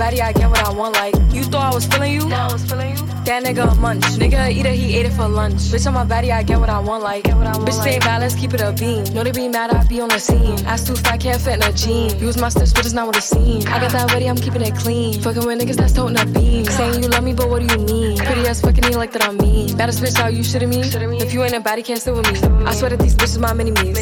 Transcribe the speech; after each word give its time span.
Bitch 0.00 0.06
on 0.06 0.14
my 0.14 0.14
body, 0.14 0.22
I 0.22 0.32
get 0.32 0.48
what 0.48 0.60
I 0.60 0.72
want. 0.72 0.94
Like 0.94 1.14
you 1.30 1.44
thought 1.44 1.72
I 1.72 1.74
was 1.74 1.86
feeling 1.86 2.12
you? 2.14 2.32
I 2.32 2.50
was 2.50 2.64
feeling 2.64 2.96
you. 2.96 3.06
That 3.24 3.44
nigga 3.44 3.70
a 3.70 3.74
munch. 3.74 4.02
Nigga 4.16 4.46
a 4.46 4.50
eater, 4.50 4.70
he 4.70 4.96
ate 4.96 5.04
it 5.04 5.12
for 5.12 5.28
lunch. 5.28 5.56
Bitch 5.70 5.86
on 5.86 5.92
my 5.92 6.04
body, 6.04 6.32
I 6.32 6.42
get 6.42 6.58
what 6.58 6.70
I 6.70 6.78
want. 6.80 7.02
Like 7.02 7.24
get 7.24 7.36
what 7.36 7.46
I 7.46 7.56
want. 7.56 7.68
Bitch 7.68 7.80
stay 7.80 7.98
let's 8.00 8.34
keep 8.34 8.54
it 8.54 8.62
a 8.62 8.72
beam. 8.72 9.04
Know 9.12 9.22
they 9.24 9.30
be 9.30 9.46
mad, 9.48 9.70
I 9.70 9.84
be 9.86 10.00
on 10.00 10.08
the 10.08 10.18
scene. 10.18 10.58
Ass 10.64 10.86
too 10.86 10.94
fat, 10.94 11.20
can't 11.20 11.40
fit 11.40 11.56
in 11.56 11.62
a 11.62 11.72
jean. 11.72 12.18
Use 12.18 12.38
my 12.38 12.48
steps, 12.48 12.72
but 12.72 12.86
it's 12.86 12.94
not 12.94 13.06
what 13.06 13.16
it 13.16 13.22
seems. 13.22 13.66
I 13.66 13.78
got 13.78 13.92
that 13.92 14.10
ready, 14.12 14.26
I'm 14.26 14.36
keeping 14.36 14.62
it 14.62 14.74
clean. 14.74 15.20
Fucking 15.20 15.44
with 15.44 15.60
niggas 15.60 15.76
that's 15.76 15.92
toting 15.92 16.18
a 16.18 16.24
beam. 16.24 16.64
Saying 16.64 17.02
you 17.02 17.08
love 17.10 17.22
me, 17.22 17.34
but 17.34 17.50
what 17.50 17.60
do 17.60 17.66
you 17.72 17.84
mean? 17.84 18.16
Pretty 18.16 18.46
ass 18.46 18.62
fucking 18.62 18.86
me 18.88 18.96
like 18.96 19.12
that 19.12 19.22
I'm 19.22 19.36
mean. 19.36 19.76
Baddest 19.76 20.02
bitch 20.02 20.18
out, 20.18 20.32
you 20.32 20.40
shitting 20.40 20.70
me? 20.70 20.80
If 21.18 21.34
you 21.34 21.44
ain't 21.44 21.52
a 21.52 21.60
baddie, 21.60 21.84
can't 21.84 22.00
sit 22.00 22.14
with 22.14 22.26
me. 22.32 22.40
I 22.66 22.74
swear 22.74 22.90
that 22.90 23.00
these 23.00 23.14
bitches 23.14 23.38
my 23.38 23.52
mini 23.52 23.72
me's. 23.72 23.98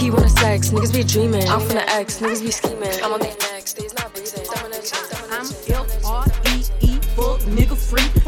He 0.00 0.10
wanna 0.10 0.28
sex, 0.28 0.70
niggas 0.70 0.92
be 0.92 1.02
dreaming. 1.02 1.48
I'm 1.48 1.60
from 1.60 1.76
the 1.76 1.90
X, 1.90 2.20
niggas 2.20 2.42
be 2.42 2.50
scheming. 2.50 2.92
I'm 3.02 3.12
on 3.12 3.20
their 3.20 3.34
necks, 3.52 3.74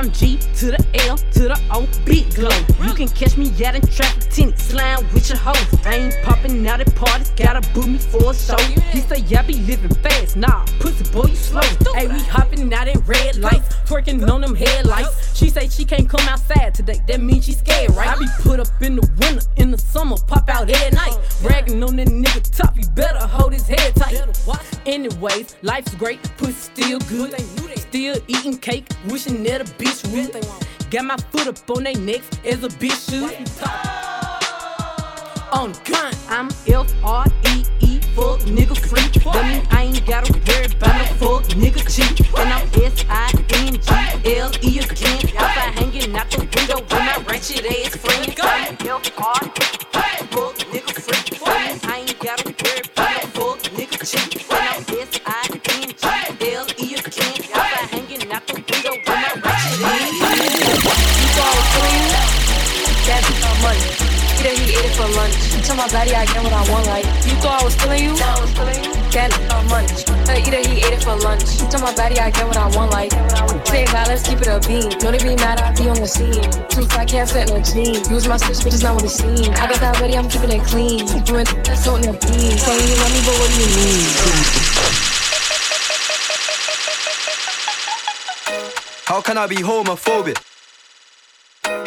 I'm 0.00 0.10
G 0.12 0.38
to 0.38 0.66
the 0.70 0.86
L 1.08 1.18
to 1.18 1.40
the 1.40 1.60
O, 1.72 1.86
big 2.06 2.34
glow. 2.34 2.48
You 2.82 2.94
can 2.94 3.06
catch 3.06 3.36
me 3.36 3.52
out 3.62 3.74
in 3.74 3.82
traffic, 3.82 4.30
tenant, 4.30 4.58
slime 4.58 5.04
with 5.12 5.28
your 5.28 5.36
hoes. 5.36 5.58
I 5.84 5.96
ain't 5.96 6.16
popping 6.22 6.66
out 6.66 6.80
at 6.80 6.94
parties, 6.94 7.28
gotta 7.36 7.60
book 7.74 7.86
me 7.86 7.98
for 7.98 8.30
a 8.30 8.34
show. 8.34 8.56
He 8.92 9.00
say, 9.00 9.18
yeah, 9.26 9.42
be 9.42 9.58
living 9.58 9.94
fast, 9.96 10.38
nah, 10.38 10.64
pussy 10.78 11.04
boy, 11.12 11.26
you 11.26 11.36
slow. 11.36 11.60
Hey, 11.94 12.08
we 12.08 12.18
hopping 12.20 12.72
out 12.72 12.88
at 12.88 13.06
red 13.06 13.36
lights, 13.36 13.76
twerking 13.84 14.26
on 14.26 14.40
them 14.40 14.54
headlights. 14.54 15.36
She 15.36 15.50
say 15.50 15.68
she 15.68 15.84
can't 15.84 16.08
come 16.08 16.26
outside 16.26 16.74
today, 16.74 17.02
that 17.06 17.20
means 17.20 17.44
she 17.44 17.52
scared, 17.52 17.90
right? 17.90 18.08
I 18.08 18.18
be 18.18 18.26
put 18.40 18.58
up 18.58 18.68
in 18.80 18.96
the 18.96 19.06
winter, 19.20 19.44
in 19.56 19.70
the 19.70 19.76
summer, 19.76 20.16
pop 20.26 20.48
out 20.48 20.70
every 20.70 20.96
night. 20.96 21.14
Bragging 21.42 21.84
on 21.84 21.96
that 21.96 22.08
nigga 22.08 22.56
top, 22.56 22.74
you 22.74 22.88
better 22.94 23.26
hold 23.26 23.52
his 23.52 23.68
head 23.68 23.94
tight. 23.96 24.16
Anyways, 24.86 25.56
life's 25.60 25.94
great, 25.96 26.22
pussy 26.38 26.52
still 26.52 26.98
good. 27.00 27.38
Still 27.90 28.18
eating 28.28 28.56
cake, 28.56 28.86
wishing 29.08 29.42
that 29.42 29.60
a 29.60 29.64
bitch 29.90 30.34
would. 30.34 30.90
Got 30.90 31.04
my 31.04 31.16
foot 31.16 31.46
up 31.48 31.70
on 31.70 31.84
they 31.84 31.94
necks 31.94 32.28
as 32.44 32.64
a 32.64 32.68
bitch 32.68 33.10
shoot. 33.10 33.32
On 35.52 35.72
gun, 35.84 36.14
I'm 36.28 36.48
F 36.66 36.92
R 37.04 37.26
E 37.46 37.64
E, 37.80 38.00
fuck 38.14 38.40
nigga 38.40 38.76
free. 38.76 39.08
That 39.32 39.44
mean 39.46 39.66
I 39.70 39.84
ain't 39.84 40.06
gotta 40.06 40.32
worry 40.32 40.66
about 40.66 40.96
no 40.96 41.04
fuck 41.18 41.44
nigga 41.54 41.82
cheap. 41.90 42.38
And 42.38 42.52
I'm 42.52 42.66
S 42.82 43.04
I 43.08 43.32
N 43.54 43.74
G 43.80 44.36
L 44.36 44.50
E 44.62 44.78
again. 44.78 45.36
Outside 45.36 45.74
hanging 45.78 46.16
out 46.16 46.30
the 46.30 46.38
window 46.38 46.80
with 46.80 46.90
my 46.90 47.16
ratchet 47.26 47.66
ass 47.66 47.96
friend. 47.96 48.34
I'm 48.42 48.74
F 48.80 49.18
R 49.18 49.42
E 49.42 49.48
E, 49.48 50.26
fuck 50.30 50.56
nigga 50.70 50.92
free. 50.94 51.38
That 51.38 51.82
mean 51.82 51.90
I 51.90 51.98
ain't 51.98 52.18
gotta 52.20 52.44
worry 52.44 52.82
about 52.94 53.22
no 53.22 53.54
fuck 53.54 53.58
nigga 53.72 53.98
cheap. 54.10 54.39
Money. 64.42 64.50
Either 64.50 64.62
he 64.62 64.76
ate 64.76 64.84
it 64.84 64.96
for 64.96 65.08
lunch. 65.16 65.54
You 65.54 65.62
tell 65.62 65.76
my 65.76 65.88
body 65.88 66.14
I 66.14 66.24
get 66.26 66.42
what 66.42 66.52
I 66.52 66.70
want, 66.70 66.86
like. 66.86 67.04
You 67.26 67.34
thought 67.40 67.60
I 67.60 67.64
was 67.64 67.74
feeling 67.76 68.04
you? 68.04 68.14
I 68.16 68.40
was 68.40 68.52
feeling 68.52 68.84
you. 68.84 68.92
That 69.10 69.30
not 69.48 69.64
much. 69.68 70.08
Uh, 70.28 70.38
either 70.38 70.62
he 70.68 70.78
ate 70.78 70.94
it 70.94 71.02
for 71.02 71.16
lunch. 71.16 71.60
You 71.60 71.68
tell 71.68 71.80
my 71.80 71.94
body 71.94 72.18
I 72.18 72.30
get 72.30 72.46
what 72.46 72.56
I 72.56 72.68
want, 72.76 72.92
like. 72.92 73.12
Say 73.66 73.84
now, 73.92 74.04
let's 74.06 74.22
keep 74.26 74.40
it 74.40 74.48
a 74.48 74.60
beam. 74.66 74.88
Know 75.02 75.10
they 75.10 75.18
be 75.18 75.36
mad, 75.36 75.60
I 75.60 75.74
be 75.74 75.88
on 75.88 75.96
the 75.96 76.06
scene. 76.06 76.50
Too 76.68 76.86
fat, 76.86 77.08
can't 77.08 77.28
fit 77.28 77.50
in 77.50 77.56
a 77.56 77.62
jean. 77.62 78.02
Use 78.10 78.28
my 78.28 78.36
stitch, 78.36 78.58
bitch, 78.64 78.74
is 78.74 78.82
not 78.82 78.94
what 78.94 79.04
it 79.04 79.10
seems. 79.10 79.48
I 79.48 79.66
got 79.68 79.80
that 79.80 80.00
ready, 80.00 80.16
I'm 80.16 80.28
keeping 80.28 80.50
it 80.50 80.62
clean. 80.64 81.06
You 81.26 81.36
and 81.36 81.48
that's 81.64 81.86
on 81.88 82.02
your 82.02 82.14
beam. 82.14 82.56
Saying 82.56 82.88
you 82.88 82.96
love 82.96 83.12
me, 83.12 83.20
but 83.26 83.34
what 83.38 83.50
do 83.50 83.56
you 83.60 83.70
mean? 83.76 84.06
How 89.04 89.20
can 89.20 89.36
I 89.38 89.46
be 89.48 89.56
homophobic? 89.56 90.38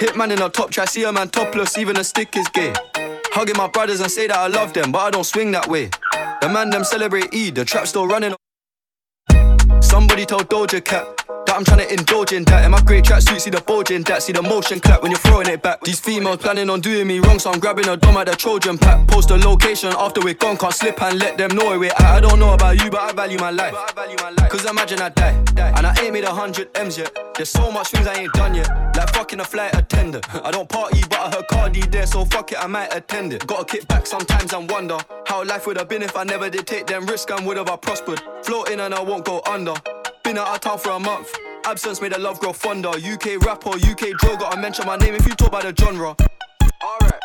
Hitman 0.03 0.33
in 0.33 0.41
a 0.41 0.50
top 0.50 0.69
try, 0.69 0.83
see 0.83 1.05
a 1.05 1.13
man 1.13 1.29
topless, 1.29 1.77
even 1.77 1.95
a 1.95 2.03
stick 2.03 2.35
is 2.35 2.45
gay. 2.50 2.73
Hugging 3.31 3.55
my 3.55 3.69
brothers 3.69 4.01
and 4.01 4.11
say 4.11 4.27
that 4.27 4.35
I 4.35 4.47
love 4.47 4.73
them, 4.73 4.91
but 4.91 5.00
I 5.00 5.11
don't 5.11 5.23
swing 5.23 5.51
that 5.51 5.69
way. 5.69 5.91
The 6.41 6.50
man 6.50 6.71
them 6.71 6.83
celebrate 6.83 7.33
Eid, 7.33 7.55
the 7.55 7.63
trap 7.63 7.88
still 7.88 8.05
running. 8.05 8.35
Somebody 9.79 10.25
told 10.25 10.50
Doja 10.50 10.83
Cat 10.83 11.22
that 11.53 11.59
I'm 11.59 11.65
trying 11.65 11.88
to 11.88 11.94
indulge 11.94 12.31
in 12.31 12.44
that. 12.45 12.65
In 12.65 12.71
my 12.71 12.81
grey 12.81 13.01
tracksuit, 13.01 13.39
see 13.39 13.50
the 13.50 13.61
bulging 13.61 13.97
in 13.97 14.03
that. 14.03 14.23
See 14.23 14.33
the 14.33 14.41
motion 14.41 14.79
clap 14.79 15.01
when 15.01 15.11
you're 15.11 15.19
throwing 15.19 15.47
it 15.47 15.61
back. 15.61 15.81
These 15.81 16.00
females 16.00 16.38
planning 16.38 16.69
on 16.69 16.81
doing 16.81 17.07
me 17.07 17.19
wrong, 17.19 17.39
so 17.39 17.51
I'm 17.51 17.59
grabbing 17.59 17.88
a 17.88 17.97
dom 17.97 18.17
at 18.17 18.27
the 18.27 18.35
Trojan 18.35 18.77
pack. 18.77 19.07
Post 19.07 19.29
a 19.31 19.38
location 19.38 19.94
after 19.97 20.21
we're 20.21 20.33
gone, 20.33 20.57
can't 20.57 20.73
slip 20.73 21.01
and 21.01 21.19
let 21.19 21.38
them 21.38 21.55
know 21.55 21.77
we're 21.77 21.91
at. 21.91 22.01
I 22.01 22.19
don't 22.19 22.39
know 22.39 22.53
about 22.53 22.83
you, 22.83 22.89
but 22.89 23.01
I 23.01 23.13
value 23.13 23.38
my 23.38 23.51
life. 23.51 23.73
Cause 24.50 24.65
imagine 24.65 25.00
I 25.00 25.09
die, 25.09 25.44
and 25.77 25.85
I 25.85 25.95
ain't 26.01 26.13
made 26.13 26.23
a 26.23 26.33
hundred 26.33 26.69
M's 26.75 26.97
yet. 26.97 27.15
There's 27.35 27.50
so 27.50 27.71
much 27.71 27.89
things 27.89 28.07
I 28.07 28.15
ain't 28.15 28.33
done 28.33 28.56
yet, 28.56 28.69
like 28.95 29.09
fucking 29.13 29.39
a 29.39 29.45
flight 29.45 29.75
attendant. 29.75 30.25
I 30.45 30.51
don't 30.51 30.69
party, 30.69 31.01
but 31.09 31.19
I 31.19 31.29
heard 31.31 31.47
Cardi 31.47 31.81
there, 31.81 32.06
so 32.06 32.25
fuck 32.25 32.51
it, 32.51 32.57
I 32.59 32.67
might 32.67 32.94
attend 32.95 33.33
it. 33.33 33.45
Gotta 33.45 33.65
kick 33.65 33.88
back 33.88 34.06
sometimes 34.06 34.53
and 34.53 34.69
wonder 34.69 34.97
how 35.25 35.44
life 35.44 35.67
would 35.67 35.77
have 35.77 35.89
been 35.89 36.01
if 36.01 36.15
I 36.15 36.23
never 36.23 36.49
did 36.49 36.67
take 36.67 36.88
them 36.88 37.06
risks 37.06 37.31
and 37.31 37.45
would 37.45 37.57
have 37.57 37.69
I 37.69 37.75
prospered. 37.75 38.21
Floating 38.44 38.79
and 38.79 38.94
I 38.94 39.01
won't 39.01 39.25
go 39.25 39.41
under. 39.47 39.73
Been 40.33 40.41
out 40.41 40.56
of 40.56 40.62
town 40.62 40.80
for 40.80 40.89
a 40.89 41.00
month. 41.00 41.31
Absence 41.63 42.01
made 42.01 42.12
the 42.12 42.18
love 42.18 42.39
grow 42.39 42.53
fonder. 42.53 42.89
UK 42.89 43.39
rapper, 43.45 43.69
UK 43.69 44.18
drill, 44.18 44.35
gotta 44.35 44.59
mention 44.59 44.83
my 44.88 44.97
name 44.97 45.13
if 45.13 45.27
you 45.27 45.35
talk 45.35 45.50
about 45.50 45.62
the 45.62 45.80
genre. 45.80 46.15
Alright. 46.81 47.21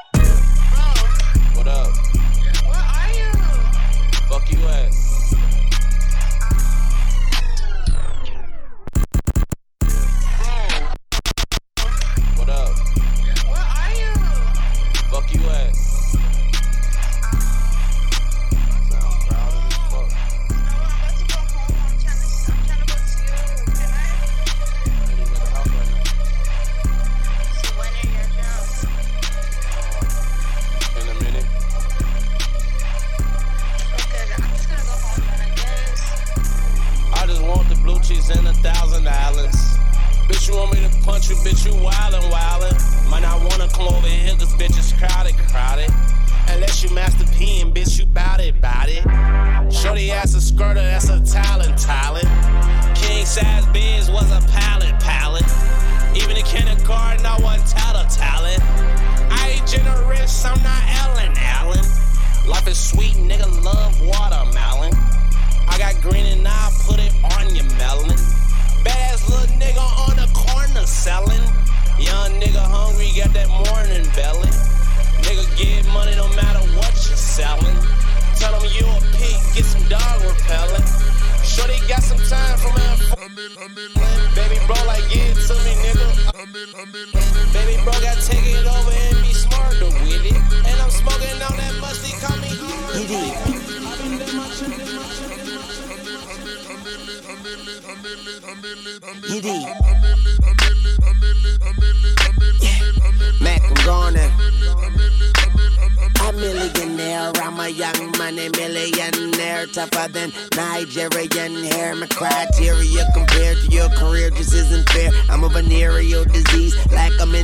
What 1.57 1.69
up? 1.69 1.89
Where 2.67 2.77
are 2.77 3.11
you? 3.17 3.33
Fuck 4.29 4.53
you 4.53 4.59
at? 4.69 5.08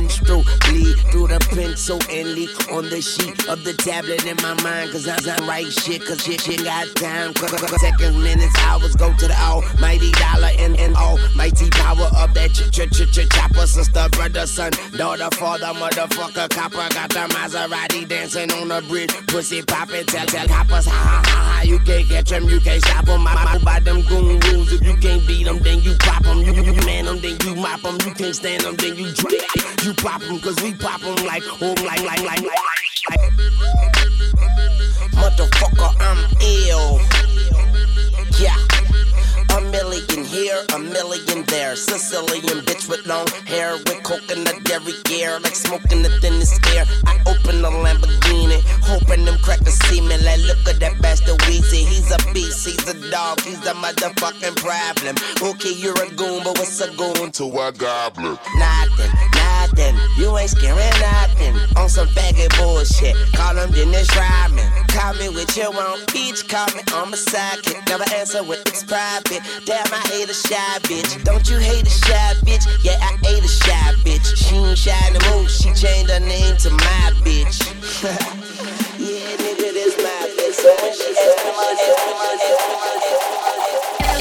Menstrual 0.05 0.43
bleed 0.67 0.97
through 1.09 1.24
the 1.39 1.55
pencil 1.55 1.99
and 2.09 2.33
leak 2.33 2.71
on 2.71 2.87
the 2.89 3.01
sheet 3.01 3.47
of 3.47 3.63
the 3.63 3.73
tablet 3.73 4.25
in 4.25 4.37
my 4.37 4.53
mind. 4.63 4.91
Cause 4.91 5.07
I'm 5.07 5.23
not 5.25 5.41
right 5.47 5.67
shit, 5.67 6.05
cause 6.05 6.23
shit, 6.23 6.41
shit 6.41 6.63
got 6.63 6.87
time. 6.95 7.35
Seconds, 7.35 8.15
minutes, 8.15 8.55
hours 8.59 8.95
go 8.95 9.11
to 9.11 9.27
the 9.27 9.37
almighty 9.39 10.11
dollar 10.11 10.51
and, 10.57 10.77
and 10.79 10.95
almighty 10.95 11.69
power 11.71 12.09
of 12.15 12.33
that 12.33 12.51
ch 12.53 12.71
ch 12.71 12.87
ch 12.87 13.11
ch 13.11 13.27
chopper. 13.29 13.67
Sister, 13.67 14.07
brother, 14.11 14.47
son, 14.47 14.71
daughter, 14.95 15.29
father, 15.35 15.73
motherfucker, 15.75 16.49
copper. 16.49 16.87
Got 16.93 17.09
the 17.09 17.27
Maserati 17.35 18.07
dancing 18.07 18.51
on 18.53 18.69
the 18.69 18.81
bridge. 18.87 19.11
Pussy 19.27 19.61
poppin', 19.61 20.05
tell, 20.05 20.25
tell 20.25 20.47
coppers, 20.47 20.85
ha 20.85 20.91
ha 20.91 21.21
ha 21.25 21.59
ha. 21.59 21.61
You 21.63 21.79
can't 21.79 22.07
catch 22.07 22.29
them, 22.29 22.47
you 22.47 22.59
can't 22.59 22.81
stop 22.83 23.05
them. 23.05 23.27
I, 23.27 23.55
I 23.55 23.57
by 23.63 23.79
them 23.79 24.01
goon 24.03 24.39
rules. 24.39 24.71
If 24.71 24.85
you 24.85 24.95
can't 24.95 25.25
beat 25.27 25.45
them, 25.45 25.59
then 25.59 25.81
you 25.81 25.95
pop 25.99 26.23
them. 26.23 26.39
You, 26.39 26.53
you, 26.53 26.73
you 26.73 26.85
man 26.85 27.05
them, 27.05 27.19
then 27.19 27.37
you 27.43 27.55
mop 27.55 27.81
them. 27.81 27.97
You 28.05 28.13
can't 28.13 28.35
stand 28.35 28.63
them, 28.63 28.75
then 28.75 28.95
you 28.95 29.11
drop 29.11 29.33
You 29.83 29.93
pop 29.93 30.21
them, 30.21 30.39
cause 30.39 30.55
we 30.61 30.73
pop 30.73 31.01
them 31.01 31.24
like, 31.25 31.43
oh, 31.61 31.73
like, 31.83 32.03
like, 32.03 32.23
like, 32.23 32.41
like, 32.41 32.51
like. 33.09 33.19
Motherfucker, 35.13 35.91
I'm 35.99 36.19
ill. 36.41 37.01
Yeah. 38.39 38.74
A 39.55 39.61
million 39.71 40.25
here, 40.25 40.65
a 40.75 40.79
million 40.79 41.45
there. 41.47 41.77
Sicilian 41.77 42.59
bitch 42.67 42.89
with 42.89 43.05
long 43.05 43.25
hair 43.47 43.77
with 43.77 44.03
coconut 44.03 44.61
dairy 44.65 44.93
gear, 45.05 45.39
like 45.39 45.55
smoking 45.55 46.01
the 46.01 46.09
thinnest 46.19 46.59
air. 46.75 46.83
I 47.05 47.15
open 47.25 47.61
the 47.61 47.69
Lamborghini, 47.69 48.61
hoping 48.83 49.23
them 49.23 49.37
crackers 49.39 49.79
see 49.87 50.01
me. 50.01 50.17
Like, 50.17 50.41
look 50.41 50.67
at 50.67 50.81
that 50.81 51.01
bastard 51.01 51.39
Weezy. 51.47 51.87
He's 51.87 52.11
a 52.11 52.17
beast, 52.33 52.67
he's 52.67 52.85
a 52.89 53.09
dog, 53.09 53.39
he's 53.41 53.65
a 53.65 53.73
motherfucking 53.73 54.57
problem. 54.57 55.15
Okay, 55.41 55.71
you're 55.71 56.03
a 56.03 56.09
goon, 56.15 56.43
but 56.43 56.57
what's 56.57 56.81
a 56.81 56.91
goon 56.91 57.31
to 57.31 57.45
a 57.45 57.71
goblin? 57.71 58.37
Nothing, 58.57 59.11
nothing. 59.35 59.95
You 60.17 60.37
ain't 60.37 60.49
scaring 60.49 60.99
nothing. 60.99 61.55
On 61.77 61.87
some 61.87 62.07
faggot 62.09 62.51
bullshit. 62.57 63.15
Call 63.33 63.55
him 63.55 63.71
Dennis 63.71 64.09
Rodman. 64.15 64.67
Call 64.87 65.13
me 65.15 65.29
with 65.29 65.55
your 65.55 65.75
own 65.75 66.05
peach. 66.07 66.47
Call 66.47 66.67
me 66.75 66.81
on 66.93 67.11
my 67.11 67.17
sidekick. 67.17 67.87
Never 67.87 68.05
answer 68.15 68.43
with 68.43 68.65
it's 68.67 68.83
private. 68.83 69.44
Damn, 69.65 69.85
I 69.91 70.01
hate 70.09 70.29
a 70.29 70.33
shy 70.33 70.79
bitch. 70.83 71.23
Don't 71.23 71.47
you 71.49 71.57
hate 71.57 71.85
a 71.85 71.89
shy 71.89 72.33
bitch? 72.45 72.65
Yeah, 72.83 72.97
I 73.01 73.17
hate 73.25 73.43
a 73.43 73.47
shy 73.47 73.93
bitch. 74.03 74.35
She 74.35 74.55
ain't 74.55 74.77
shy 74.77 75.09
no 75.13 75.19
more. 75.29 75.49
She 75.49 75.73
changed 75.73 76.11
her 76.11 76.19
name 76.19 76.57
to 76.57 76.69
my 76.71 77.11
bitch. 77.23 77.61
yeah, 78.99 79.37
nigga, 79.37 79.73
this 79.73 79.95
my 79.97 80.09
bitch. 80.37 80.45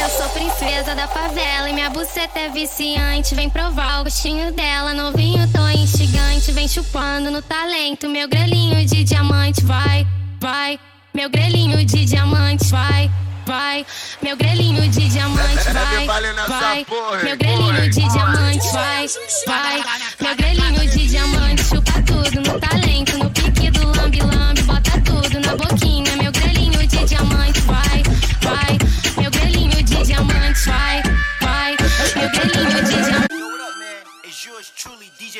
Eu 0.00 0.10
sou 0.10 0.28
princesa 0.30 0.94
da 0.94 1.08
favela 1.08 1.70
e 1.70 1.72
minha 1.72 1.88
buceta 1.90 2.38
é 2.38 2.48
viciante. 2.50 3.34
Vem 3.34 3.48
provar 3.48 4.00
o 4.00 4.04
gostinho 4.04 4.52
dela, 4.52 4.92
novinho, 4.92 5.50
tô 5.50 5.66
instigante. 5.68 6.52
Vem 6.52 6.68
chupando 6.68 7.30
no 7.30 7.40
talento, 7.40 8.08
meu 8.08 8.28
grelhinho 8.28 8.84
de 8.84 9.04
diamante. 9.04 9.64
Vai, 9.64 10.06
vai, 10.40 10.78
meu 11.14 11.30
grelhinho 11.30 11.84
de 11.84 12.04
diamante. 12.04 12.66
Vai, 12.66 13.10
vai, 13.46 13.86
meu 14.22 14.36
grelhinho 14.36 14.88
de 14.88 15.08
diamante. 15.08 15.64
Vai, 15.72 16.04
vai, 16.48 16.86
meu 17.22 17.36
grelhinho 17.36 17.90
de 17.90 18.08
diamante. 18.08 18.72
Vai, 18.72 19.08
vai, 19.46 19.84
meu 20.20 20.36
grelhinho 20.36 20.90
de 20.90 21.06
diamante. 21.06 21.64
Chupa 21.64 22.02
tudo 22.02 22.40
no 22.40 22.60
talento, 22.60 23.18
no 23.18 23.30
pique 23.30 23.70
do 23.70 23.86
lambe-lambe. 23.96 24.62
Bota 24.62 25.00
tudo 25.02 25.40
na 25.40 25.56
boquinha, 25.56 26.16
meu 26.16 26.32
grelhinho 26.32 26.86
de 26.86 27.04
diamante. 27.04 27.60
Vai, 27.60 28.02
vai, 28.40 28.78
meu 29.20 29.30
grelhinho 29.30 29.82
de 29.82 30.02
diamante. 30.02 30.68
Vai, 30.68 31.02
vai, 31.40 31.76
meu 32.16 32.30
grelhinho 32.30 32.84
de 32.84 33.02
diamante. 33.02 33.34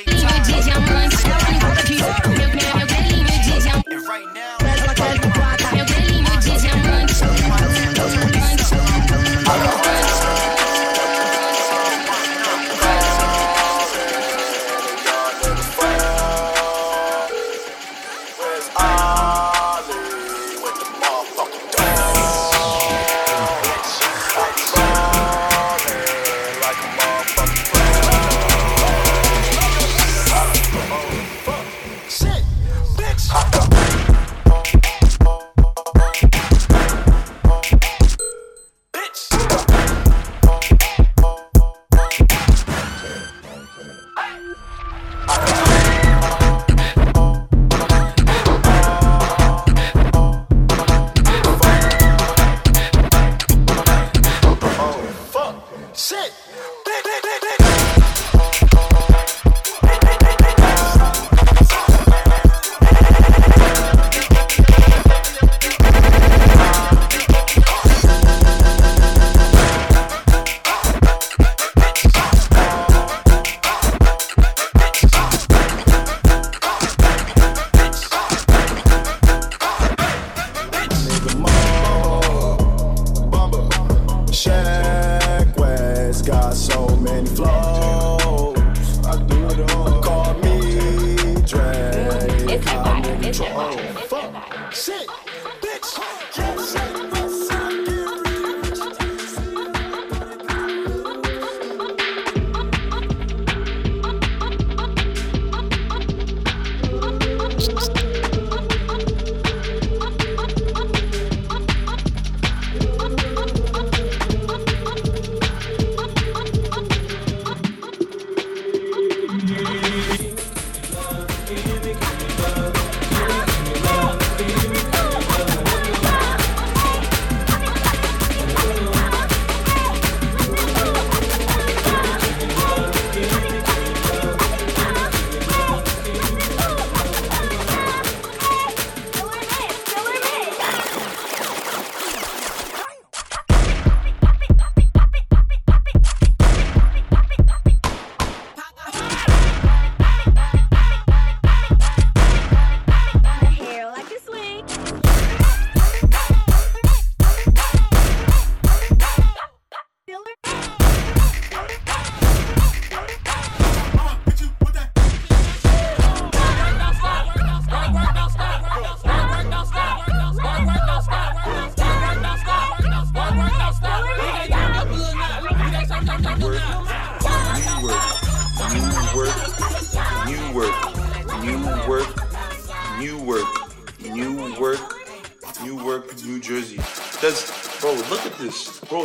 Grelhinho 0.05 0.43
de 0.43 0.63
diamante. 0.63 2.34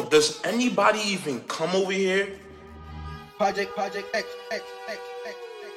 This. 0.03 0.39
Does 0.39 0.45
anybody 0.45 0.99
even 0.99 1.41
come 1.41 1.75
over 1.75 1.91
here? 1.91 2.37
Project, 3.37 3.73
Project 3.73 4.07
X, 4.13 4.27
X, 4.51 4.63
X, 4.87 5.01
X, 5.25 5.35
X. 5.63 5.73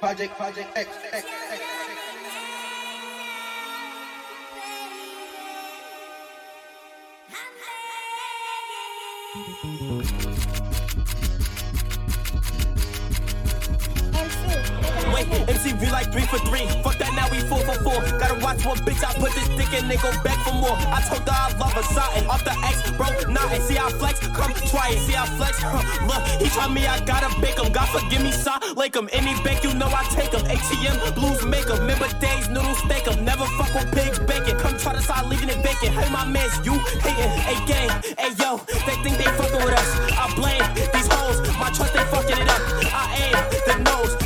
Project, 0.00 0.36
Project 0.36 0.70
X, 0.76 0.88
X, 1.12 1.26
X, 1.50 1.52
X. 1.52 1.60
Wait, 9.34 10.00
MC, 10.00 10.23
we 15.84 15.90
like 15.90 16.10
three 16.10 16.24
for 16.24 16.38
three. 16.48 16.64
Fuck 16.82 16.96
that, 16.98 17.12
now 17.12 17.28
we 17.28 17.38
four 17.44 17.60
for 17.60 17.76
four. 17.84 18.00
Gotta 18.16 18.40
watch 18.40 18.64
one 18.64 18.78
bitch, 18.88 19.04
I 19.04 19.12
put 19.20 19.32
this 19.36 19.48
dick 19.52 19.72
in, 19.76 19.88
they 19.88 19.96
go 20.00 20.10
back 20.24 20.40
for 20.40 20.54
more. 20.56 20.76
I 20.88 21.04
told 21.04 21.28
her 21.28 21.36
I 21.36 21.52
love 21.60 21.72
her, 21.76 21.84
something 21.92 22.26
off 22.26 22.42
the 22.44 22.56
X, 22.64 22.90
bro, 22.96 23.08
nothing. 23.28 23.60
See 23.62 23.76
I 23.76 23.90
flex, 24.00 24.18
come 24.20 24.52
try 24.72 24.96
it, 24.96 25.00
see 25.04 25.14
I 25.14 25.26
flex. 25.36 25.60
Huh. 25.60 25.84
Look, 26.08 26.22
he 26.40 26.48
try 26.48 26.68
me, 26.68 26.86
I 26.86 27.04
gotta 27.04 27.28
bake 27.40 27.60
him. 27.60 27.70
God 27.72 27.88
forgive 27.92 28.22
me, 28.22 28.32
son, 28.32 28.60
like 28.76 28.96
him. 28.96 29.08
Any 29.12 29.34
bank, 29.44 29.62
you 29.62 29.74
know 29.74 29.88
I 29.92 30.04
take 30.16 30.32
him. 30.32 30.44
ATM, 30.48 31.14
blues 31.14 31.44
make 31.44 31.68
him. 31.68 31.78
Remember 31.84 32.08
days, 32.18 32.48
noodles 32.48 32.78
steak 32.78 33.04
him. 33.06 33.24
Never 33.24 33.44
fuck 33.60 33.72
with 33.76 33.92
pigs 33.92 34.18
bacon. 34.24 34.56
Come 34.58 34.76
try 34.78 34.94
to 34.94 35.02
start 35.02 35.28
leaving 35.28 35.50
it 35.50 35.60
vacant. 35.60 35.92
Hey, 35.92 36.08
my 36.10 36.24
mans, 36.24 36.54
you 36.64 36.74
hating. 37.04 37.32
Hey, 37.44 37.58
gang, 37.68 37.90
hey, 38.16 38.32
yo, 38.40 38.56
they 38.88 38.96
think 39.04 39.20
they 39.20 39.28
fucking 39.36 39.60
with 39.60 39.76
us. 39.76 39.90
I 40.16 40.32
blame 40.32 40.64
these 40.96 41.08
hoes, 41.12 41.44
my 41.60 41.68
trust, 41.76 41.92
they 41.92 42.04
fucking 42.08 42.40
it 42.40 42.48
up. 42.48 42.62
I 42.88 43.04
aim 43.20 43.54
the 43.68 43.76
nose, 43.84 44.16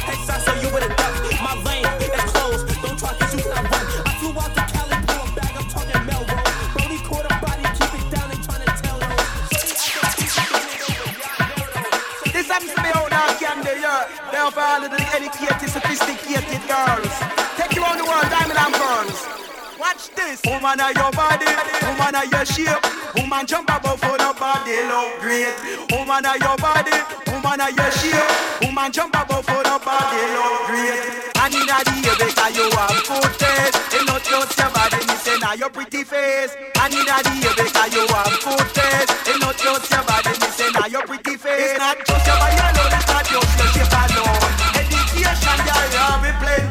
yeah. 14.49 14.55
For 14.55 14.61
all 14.61 14.85
of 14.85 14.91
the 14.91 15.03
educated, 15.13 15.69
sophisticated 15.69 16.63
girls. 16.69 17.13
Take 17.57 17.75
you 17.77 17.85
on 17.85 17.99
the 17.99 18.05
world, 18.05 18.29
diamond 18.31 18.59
and 18.59 18.75
pearls. 18.75 19.27
Watch 19.79 20.11
this. 20.15 20.41
Woman 20.45 20.81
of 20.81 20.93
your 20.97 21.13
body, 21.13 21.47
woman 21.85 22.15
of 22.17 22.27
your 22.33 22.45
shape. 22.45 22.81
Woman 23.17 23.47
jump 23.47 23.69
above 23.69 24.01
for 24.01 24.17
the 24.17 24.35
body, 24.39 24.77
look 24.89 25.21
great. 25.21 25.53
Woman 25.93 26.25
of 26.25 26.37
your 26.41 26.57
body, 26.57 26.97
woman 27.31 27.61
of 27.61 27.77
your 27.77 27.91
shape. 27.93 28.29
Woman 28.65 28.91
jump 28.93 29.15
above 29.15 29.45
for 29.45 29.63
the 29.63 29.77
body, 29.85 30.23
look 30.35 30.67
great. 30.67 31.29
And 31.39 31.55
in 31.55 31.67
the 31.67 31.79
day, 31.85 32.15
because 32.19 32.57
you 32.57 32.67
have 32.73 32.99
good 33.07 33.33
taste. 33.39 33.77
It 33.95 34.05
not 34.07 34.23
just 34.25 34.59
your 34.59 34.71
body, 34.71 34.99
me 35.07 35.15
say 35.23 35.39
now 35.39 35.55
your 35.55 35.71
pretty 35.71 36.05
face. 36.05 36.57
And 36.83 36.93
in 36.93 37.05
the 37.07 37.17
day, 37.23 37.53
because 37.55 37.95
you 37.95 38.05
have 38.09 38.35
good 38.43 38.69
taste. 38.75 39.13
It 39.29 39.39
not 39.41 39.57
just 39.57 39.91
your 39.91 40.03
body, 40.03 40.33
me 40.41 40.49
say 40.51 40.71
now 40.73 40.87
your 40.87 41.03
pretty 41.07 41.37
face. 41.37 41.73
It's 41.73 41.79
not 41.79 41.97
just 42.05 42.27
your 42.27 42.37
body 42.37 42.57
alone, 42.59 42.93
it's 42.97 43.07
not 43.09 43.25
just 43.25 43.59
your 43.59 43.69
shape 43.73 43.95
alone. 43.95 44.38
Education, 45.81 46.23
be 46.23 46.63
you 46.63 46.68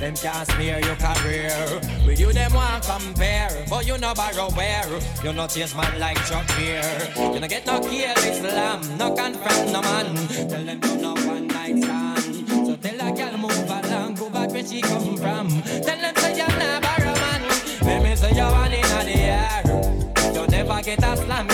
Them 0.00 0.14
can't 0.14 0.50
smear 0.52 0.80
your 0.80 0.96
career. 0.96 1.52
With 2.06 2.18
you, 2.18 2.32
them 2.32 2.54
want 2.54 2.82
compare. 2.84 3.50
But 3.68 3.86
you 3.86 3.98
no 3.98 4.14
borrow 4.14 4.48
where. 4.52 4.88
You 5.22 5.34
no 5.34 5.46
chase 5.46 5.74
man 5.76 6.00
like 6.00 6.16
Chuck 6.24 6.46
Beer. 6.56 6.82
You 7.18 7.38
no 7.38 7.46
get 7.46 7.66
no 7.66 7.80
kill 7.80 8.16
Islam, 8.16 8.80
no 8.96 9.14
confront 9.14 9.70
no 9.70 9.82
man. 9.82 10.16
Tell 10.48 10.64
them 10.64 10.80
you 10.82 10.96
no 11.02 11.12
one 11.12 11.46
night 11.48 11.82
stand. 11.84 12.48
So 12.48 12.76
tell 12.76 13.08
a 13.08 13.12
girl 13.12 13.36
move 13.36 13.70
along, 13.70 14.14
go 14.14 14.30
back 14.30 14.50
where 14.52 14.66
she 14.66 14.80
come 14.80 15.18
from. 15.18 15.48
Tell 15.60 16.00
them 16.00 16.16
say 16.16 16.34
you're 16.34 16.48
not 16.48 16.82
borrow 16.82 17.14
man. 17.20 17.42
Let 17.82 18.02
me 18.02 18.16
say 18.16 18.32
you're 18.34 18.50
one 18.50 18.72
in 18.72 18.80
the 18.80 19.16
air. 19.20 19.62
You 20.34 20.46
never 20.46 20.80
get 20.80 21.04
a 21.04 21.14
slam 21.14 21.49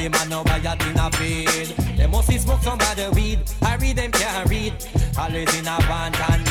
them 0.00 0.12
man 0.12 0.28
no 0.30 0.42
buy 0.44 0.56
a 0.56 0.76
tin 0.76 0.98
a 0.98 1.10
feed. 1.10 1.76
They 1.96 2.06
must 2.06 2.32
smoke 2.40 2.62
some 2.62 2.78
other 2.80 3.10
weed. 3.10 3.40
I 3.62 3.76
read 3.76 3.96
them 3.96 4.12
can't 4.12 4.48
read. 4.48 4.72
Always 5.18 5.58
in 5.58 5.66
a 5.66 5.78
want 5.88 6.18
and 6.30 6.49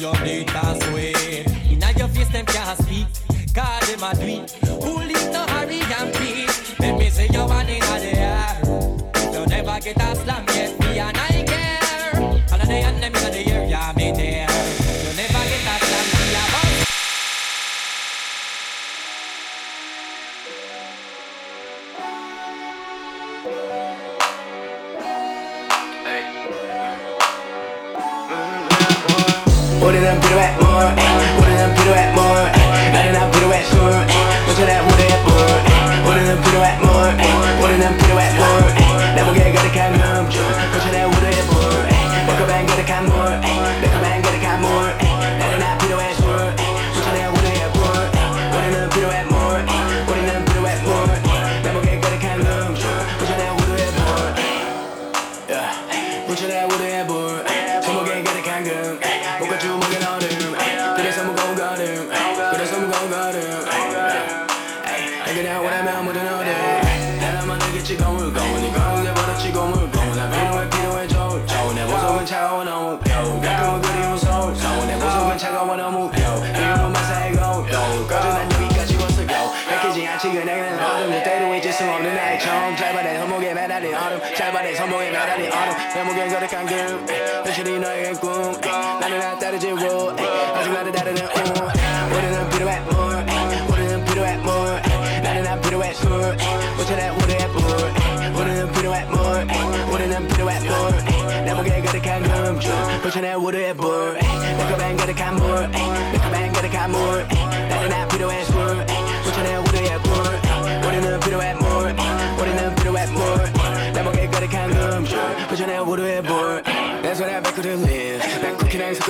Look 0.00 0.16
how 0.16 0.24
you 0.24 0.24
need 0.24 0.50
and 0.50 0.82
sway. 0.82 1.44
Inna 1.70 1.92
your 1.98 2.08
face, 2.08 2.28
them 2.28 2.46
can't 2.46 2.78
speak. 2.78 3.06
Cause 3.54 3.86
them 3.86 4.02
a 4.02 4.14
tweet. 4.14 4.50
Who 4.82 4.98
leave 4.98 5.30
no 5.30 5.44
hurry 5.46 5.80
and 5.80 6.14
peace? 6.14 6.78
Let 6.78 6.98
me 6.98 7.10
say 7.10 7.28
you 7.30 7.44
one 7.44 7.68
in 7.68 7.80
the 7.80 8.12
air. 8.16 8.60
You 9.32 9.46
never 9.46 9.78
get 9.80 10.00
a 10.00 10.16
slam 10.16 10.46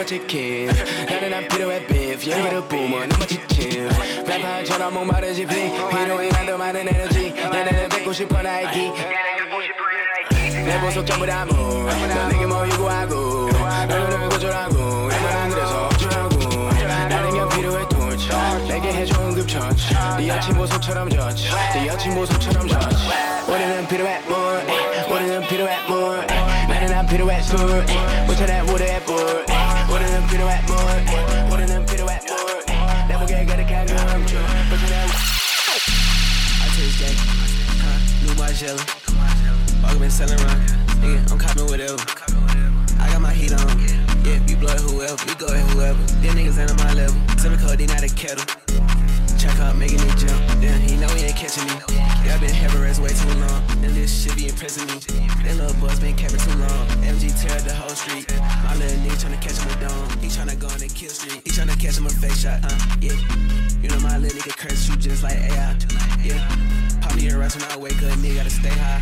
섞어 0.00 0.04
치킨 0.04 0.66
나는 1.08 1.34
안 1.34 1.48
필요해 1.48 1.86
beef. 1.86 2.30
연기를 2.30 2.62
뿜어 2.68 3.06
너무 3.06 3.26
지침. 3.26 3.88
뱀파처럼 4.26 4.94
목마르지 4.94 5.44
비 5.44 5.54
필요해 5.54 6.28
나도 6.30 6.56
많은 6.56 6.88
에너지. 6.88 7.32
내내내 7.32 7.88
뱉고 7.88 8.12
싶어 8.12 8.40
나이키 8.40 8.90
내 10.64 10.80
보석 10.80 11.06
전부 11.06 11.26
다물 11.26 11.54
너 11.54 12.28
내게 12.28 12.46
뭐 12.46 12.66
요구하고. 12.68 13.50
너는 13.88 14.28
고절하고. 14.30 15.08
내말 15.08 15.36
안 15.36 15.50
그래서 15.50 15.86
어쩌라고. 15.88 16.38
나는 17.08 17.30
겨 17.32 17.48
필요해 17.48 17.88
torch. 17.88 18.28
내게 18.68 18.92
해줘 18.92 19.20
응급처치. 19.20 19.94
네 20.16 20.28
여친 20.28 20.54
보석처럼 20.54 21.10
젖네 21.10 21.86
여친 21.88 22.14
보석처럼 22.14 22.68
젖 22.68 22.78
우리는 22.80 22.88
필요해 22.88 23.48
우리는 23.48 23.88
필요해 23.88 24.20
물 24.28 24.39
pirouette 27.10 27.44
sur 27.44 27.58
What 27.58 28.38
you 28.38 28.46
that, 28.46 28.64
what 28.66 28.78
that 28.78 29.04
boy 29.06 29.44
eh. 29.48 29.90
What 29.90 30.00
them 30.00 30.22
pirouette 30.30 30.66
boy 30.66 30.78
eh. 30.78 31.50
What 31.50 31.66
them 31.66 31.84
pirouette 31.84 32.26
boy 32.26 32.62
That 32.66 33.18
boy 33.18 33.26
got 33.26 33.58
a 33.58 33.64
cat 33.64 33.88
girl 33.88 33.98
What 33.98 34.80
you 34.80 34.90
that 34.94 35.10
I 36.62 36.66
taste 36.78 36.98
that 37.02 37.14
huh? 37.82 37.98
New 38.22 38.34
Margiela. 38.38 38.84
Fuck 39.82 39.98
been 39.98 40.10
selling 40.10 40.38
run 40.38 40.58
Nigga, 41.02 41.32
I'm 41.32 41.38
copping 41.38 41.66
whatever. 41.66 41.98
I 43.00 43.10
got 43.10 43.20
my 43.20 43.32
heat 43.32 43.52
on 43.52 43.66
Yeah, 44.24 44.38
you 44.46 44.56
blood 44.56 44.78
whoever 44.78 45.18
You 45.26 45.34
go 45.34 45.52
at 45.52 45.66
whoever. 45.70 46.02
Them 46.22 46.36
niggas 46.36 46.58
ain't 46.58 46.70
on 46.70 46.76
my 46.76 46.94
level. 46.94 47.18
Timmy 47.42 47.56
Cody 47.56 47.86
not 47.86 48.04
a 48.04 48.08
kettle. 48.14 48.46
Check 49.38 49.58
up, 49.58 49.74
making 49.76 49.98
me 49.98 50.10
jump. 50.16 50.40
Damn, 50.60 50.80
he 50.80 50.96
know 50.96 51.08
he 51.16 51.24
ain't 51.24 51.36
catching 51.36 51.64
me. 51.64 51.99
Yeah, 52.24 52.36
I 52.36 52.38
been 52.38 52.50
having 52.50 52.82
rest 52.82 53.00
way 53.00 53.08
too 53.08 53.32
long. 53.40 53.62
And 53.84 53.94
this 53.96 54.10
shit 54.12 54.36
be 54.36 54.48
impressing 54.48 54.86
me. 54.86 55.00
That 55.44 55.56
little 55.56 55.74
buzz 55.80 55.98
been 56.00 56.16
capping 56.16 56.38
too 56.38 56.56
long. 56.60 56.86
MG 57.00 57.32
tear 57.40 57.58
the 57.60 57.74
whole 57.74 57.96
street. 57.96 58.28
My 58.64 58.76
little 58.76 58.98
nigga 59.00 59.16
tryna 59.24 59.40
catch 59.40 59.56
him 59.56 59.70
a 59.72 59.88
dome. 59.88 60.08
He 60.20 60.28
tryna 60.28 60.58
go 60.58 60.68
on 60.68 60.78
the 60.78 60.88
kill 60.88 61.10
street. 61.10 61.40
He 61.44 61.50
tryna 61.50 61.80
catch 61.80 61.96
him 61.96 62.06
a 62.06 62.10
face 62.10 62.42
shot. 62.42 62.60
Uh, 62.62 62.76
yeah. 63.00 63.16
You 63.82 63.88
know 63.88 64.00
my 64.00 64.18
little 64.18 64.38
nigga 64.38 64.56
curse 64.56 64.88
you 64.88 64.96
just 64.96 65.22
like 65.22 65.36
AI. 65.36 65.76
Yeah. 66.22 66.40
Pop 67.00 67.16
me 67.16 67.28
a 67.28 67.38
rush 67.38 67.56
when 67.56 67.64
I 67.72 67.76
wake 67.78 68.02
up, 68.04 68.12
nigga 68.20 68.36
gotta 68.36 68.50
stay 68.50 68.68
high. 68.68 69.00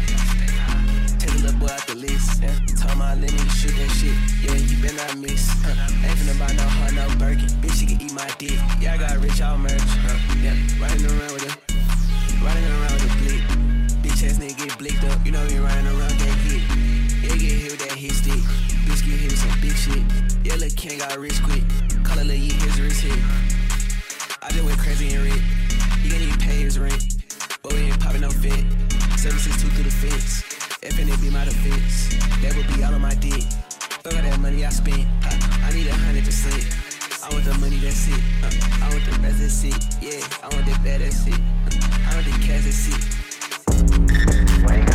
Take 1.19 1.35
the 1.35 1.43
little 1.43 1.59
boy 1.59 1.67
out 1.75 1.87
the 1.87 1.97
list. 1.97 2.41
Yeah. 2.41 2.55
Told 2.79 2.99
my 2.99 3.15
little 3.15 3.35
nigga 3.35 3.51
shoot 3.51 3.75
that 3.75 3.91
shit. 3.99 4.15
Yeah, 4.47 4.55
you 4.55 4.81
better 4.81 4.95
not 4.95 5.19
miss. 5.19 5.51
Uh, 5.67 5.75
ain't 6.07 6.15
finna 6.15 6.39
buy 6.39 6.53
no 6.55 6.63
hard, 6.63 6.95
no 6.95 7.05
Birkin. 7.19 7.51
Bitch, 7.59 7.81
she 7.81 7.87
can 7.87 8.01
eat 8.01 8.13
my 8.15 8.31
dick. 8.39 8.59
Yeah, 8.81 8.95
I 8.95 8.99
got 8.99 9.19
rich, 9.19 9.43
all 9.43 9.59
merch. 9.59 9.75
Uh, 9.75 10.19
yeah, 10.39 10.55
riding 10.79 11.07
around 11.07 11.35
with 11.35 11.51
it. 11.51 11.58
Riding 12.49 12.65
around 12.65 12.97
a 12.97 13.11
blick. 13.21 13.45
Bitch 14.01 14.25
ass 14.25 14.39
nigga 14.41 14.57
get 14.57 14.79
blicked 14.79 15.05
up. 15.05 15.21
You 15.27 15.33
know 15.33 15.45
we 15.45 15.59
riding 15.59 15.87
around 15.87 16.17
that 16.17 16.37
hit. 16.49 16.65
Yeah, 17.21 17.37
get 17.37 17.53
hit 17.61 17.71
with 17.73 17.83
that 17.85 17.93
hit 17.93 18.13
stick. 18.13 18.41
Bitch 18.89 19.05
get 19.05 19.21
hit 19.21 19.31
with 19.33 19.41
some 19.45 19.53
big 19.61 19.77
shit. 19.77 20.01
Yeah, 20.49 20.57
Lil' 20.57 20.73
Ken 20.73 20.97
got 20.97 21.19
rich 21.19 21.43
quick. 21.45 21.61
Call 22.05 22.19
it 22.19 22.25
Lil' 22.25 22.41
Yee, 22.41 22.57
his 22.57 22.81
wrist 22.81 23.05
hit. 23.05 23.21
I 24.41 24.49
just 24.49 24.65
went 24.65 24.79
crazy 24.79 25.13
and 25.13 25.29
rich. 25.29 25.45
He 26.01 26.09
gonna 26.09 26.25
even 26.25 26.41
pay 26.41 26.65
his 26.65 26.79
rent. 26.79 27.21
But 27.63 27.75
we 27.75 27.93
ain't 27.93 28.01
popping 28.01 28.23
no 28.23 28.31
fit. 28.31 28.65
762 29.21 29.69
through 29.69 29.85
the 29.85 29.93
fence. 29.93 30.41
If 30.81 30.97
any 30.97 31.13
be 31.21 31.29
my 31.29 31.45
defense, 31.45 32.17
that 32.41 32.57
would 32.57 32.67
be 32.73 32.83
all 32.83 32.95
on 32.95 33.03
my 33.03 33.13
dick. 33.21 33.45
Fuck 34.01 34.17
all 34.17 34.23
that 34.25 34.41
money 34.41 34.65
I 34.65 34.71
spent. 34.71 35.05
Uh, 35.21 35.37
I 35.69 35.73
need 35.77 35.87
a 35.87 35.93
hundred 35.93 36.25
percent. 36.25 36.65
I 37.29 37.35
want 37.35 37.45
the 37.45 37.59
money 37.59 37.77
that's 37.77 38.09
it. 38.09 38.15
Uh, 38.43 38.51
I 38.83 38.89
want 38.89 39.05
the 39.05 39.11
rest 39.21 39.39
that's 39.41 39.65
it. 39.65 39.75
Yeah, 40.01 40.27
I 40.43 40.49
want 40.55 40.65
that 40.65 40.83
bad 40.83 41.01
that's 41.03 41.27
it. 41.27 41.35
Uh, 41.35 41.39
I 42.09 42.15
want 42.15 42.25
the 42.25 42.33
cash 42.41 42.65
that's 42.65 42.89
it. 42.89 43.03
Wake 44.65 44.88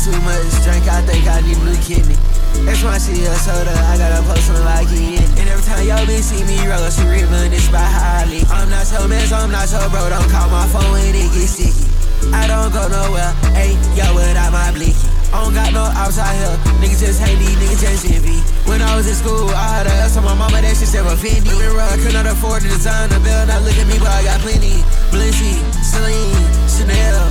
too 0.00 0.20
much 0.22 0.48
drink, 0.64 0.88
I 0.88 1.02
think 1.04 1.28
I 1.28 1.42
need 1.42 1.58
new 1.58 1.76
kidney. 1.76 2.16
Time 2.80 2.88
I 2.88 2.98
see 2.98 3.22
a 3.26 3.34
soda, 3.34 3.70
I 3.70 3.98
gotta 3.98 4.22
post 4.26 4.46
something 4.46 4.64
like 4.64 4.88
it. 4.88 5.38
And 5.38 5.48
every 5.50 5.62
time 5.62 5.86
y'all 5.86 6.06
bitch 6.06 6.22
see 6.22 6.42
me 6.44 6.66
roll, 6.66 6.88
she 6.88 7.02
reminisce 7.02 7.68
by 7.68 7.84
Holly. 7.84 8.40
I'm 8.48 8.70
not 8.70 8.86
so 8.86 9.06
mess, 9.06 9.32
I'm 9.32 9.50
not 9.50 9.68
so 9.68 9.78
bro, 9.90 10.08
don't 10.08 10.30
call 10.30 10.48
my 10.48 10.66
phone 10.68 10.92
when 10.92 11.14
it 11.14 11.30
get 11.30 11.46
sticky. 11.46 11.79
I 12.32 12.46
don't 12.46 12.70
go 12.72 12.86
nowhere, 12.86 13.32
hey, 13.54 13.74
yo, 13.98 14.14
without 14.14 14.52
my 14.52 14.70
blicky. 14.70 14.94
I 15.30 15.42
don't 15.42 15.54
got 15.54 15.70
no 15.72 15.86
outside 15.94 16.34
here, 16.34 16.58
niggas 16.82 17.02
just 17.02 17.22
hate 17.22 17.38
me, 17.38 17.46
niggas 17.58 17.82
just 17.82 18.06
envy. 18.06 18.42
When 18.66 18.82
I 18.82 18.94
was 18.94 19.06
in 19.06 19.14
school, 19.14 19.50
I 19.50 19.82
had 19.82 19.86
to 19.86 20.18
on 20.18 20.24
my 20.24 20.34
mama 20.34 20.58
that 20.62 20.74
she 20.74 20.86
said 20.86 21.06
Fendi. 21.06 21.46
Been 21.46 21.74
run, 21.74 21.98
could 22.02 22.14
not 22.14 22.26
afford 22.26 22.62
to 22.62 22.68
design 22.68 23.10
the 23.10 23.18
bill, 23.22 23.46
now 23.46 23.58
look 23.62 23.78
at 23.78 23.86
me, 23.86 23.98
but 23.98 24.10
I 24.10 24.22
got 24.26 24.42
plenty. 24.42 24.82
Blincy, 25.14 25.58
Celine, 25.82 26.46
Chanel. 26.66 27.30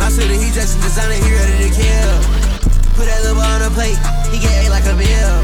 My 0.00 0.08
city, 0.08 0.36
he 0.40 0.52
dressed 0.52 0.76
in 0.76 0.84
designer, 0.84 1.16
he 1.20 1.28
ready 1.32 1.68
to 1.68 1.70
kill. 1.72 2.12
Put 2.96 3.08
that 3.12 3.20
little 3.24 3.40
on 3.40 3.60
a 3.64 3.70
plate, 3.76 4.00
he 4.32 4.40
get 4.40 4.52
ate 4.64 4.72
like 4.72 4.88
a 4.88 4.96
meal. 4.96 5.36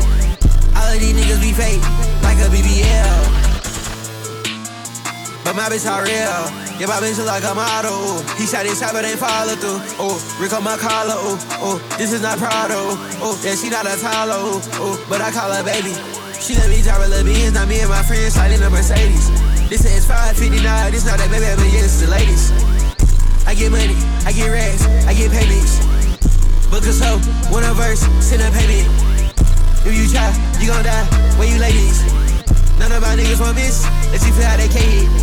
All 0.76 0.88
of 0.88 1.00
these 1.00 1.12
niggas 1.12 1.40
be 1.40 1.52
fake, 1.52 1.84
like 2.24 2.40
a 2.40 2.48
BBL. 2.48 3.16
But 5.44 5.56
my 5.56 5.68
bitch 5.68 5.84
all 5.84 6.00
real. 6.00 6.61
Yeah, 6.80 6.88
my 6.88 6.98
bitch 6.98 7.20
like 7.24 7.44
a 7.44 7.54
model. 7.54 8.22
He 8.36 8.46
shot 8.46 8.64
his 8.64 8.80
shot, 8.80 8.92
but 8.92 9.04
ain't 9.04 9.18
follow 9.18 9.54
through. 9.54 9.80
Oh, 10.00 10.16
Rick 10.40 10.52
on 10.52 10.64
my 10.64 10.76
collar. 10.76 11.14
Ooh, 11.14 11.38
oh, 11.62 11.76
this 11.98 12.12
is 12.12 12.22
not 12.22 12.38
Prado. 12.38 12.96
Oh, 13.20 13.38
yeah, 13.44 13.54
she 13.54 13.68
not 13.68 13.86
a 13.86 13.94
Tyler. 14.00 14.34
Oh, 14.36 14.60
oh, 14.80 14.96
but 15.08 15.20
I 15.20 15.30
call 15.30 15.52
her 15.52 15.62
baby. 15.62 15.94
She 16.42 16.58
let 16.58 16.70
me 16.70 16.82
drive 16.82 16.98
a 16.98 17.08
little 17.08 17.22
Benz, 17.22 17.54
not 17.54 17.68
me 17.68 17.78
and 17.78 17.88
my 17.88 18.02
friends 18.02 18.34
sliding 18.34 18.62
a 18.62 18.70
Mercedes. 18.70 19.30
This 19.70 19.86
is 19.86 20.04
559, 20.04 20.58
this 20.90 21.06
not 21.06 21.22
that 21.22 21.30
baby, 21.30 21.46
but 21.54 21.70
yeah, 21.70 21.86
it's 21.86 22.02
the 22.02 22.10
ladies. 22.10 22.50
I 23.46 23.54
get 23.54 23.70
money, 23.70 23.94
I 24.26 24.34
get 24.34 24.50
racks, 24.50 24.82
I 25.06 25.14
get 25.14 25.30
payments. 25.30 25.78
Book 26.66 26.82
a 26.82 26.92
soap, 26.92 27.22
one 27.54 27.62
a 27.62 27.70
verse, 27.78 28.02
send 28.18 28.42
a 28.42 28.50
payment. 28.50 28.90
If 29.86 29.94
you 29.94 30.10
try, 30.10 30.34
you 30.58 30.66
gon' 30.66 30.82
die. 30.82 31.06
where 31.38 31.46
you 31.46 31.62
ladies, 31.62 32.02
none 32.74 32.90
of 32.90 33.02
my 33.06 33.14
niggas 33.14 33.38
want 33.38 33.54
this, 33.54 33.86
Let 34.10 34.18
you 34.26 34.34
feel 34.34 34.50
how 34.50 34.56
they 34.56 34.66
can't 34.66 34.82
hit. 34.82 35.21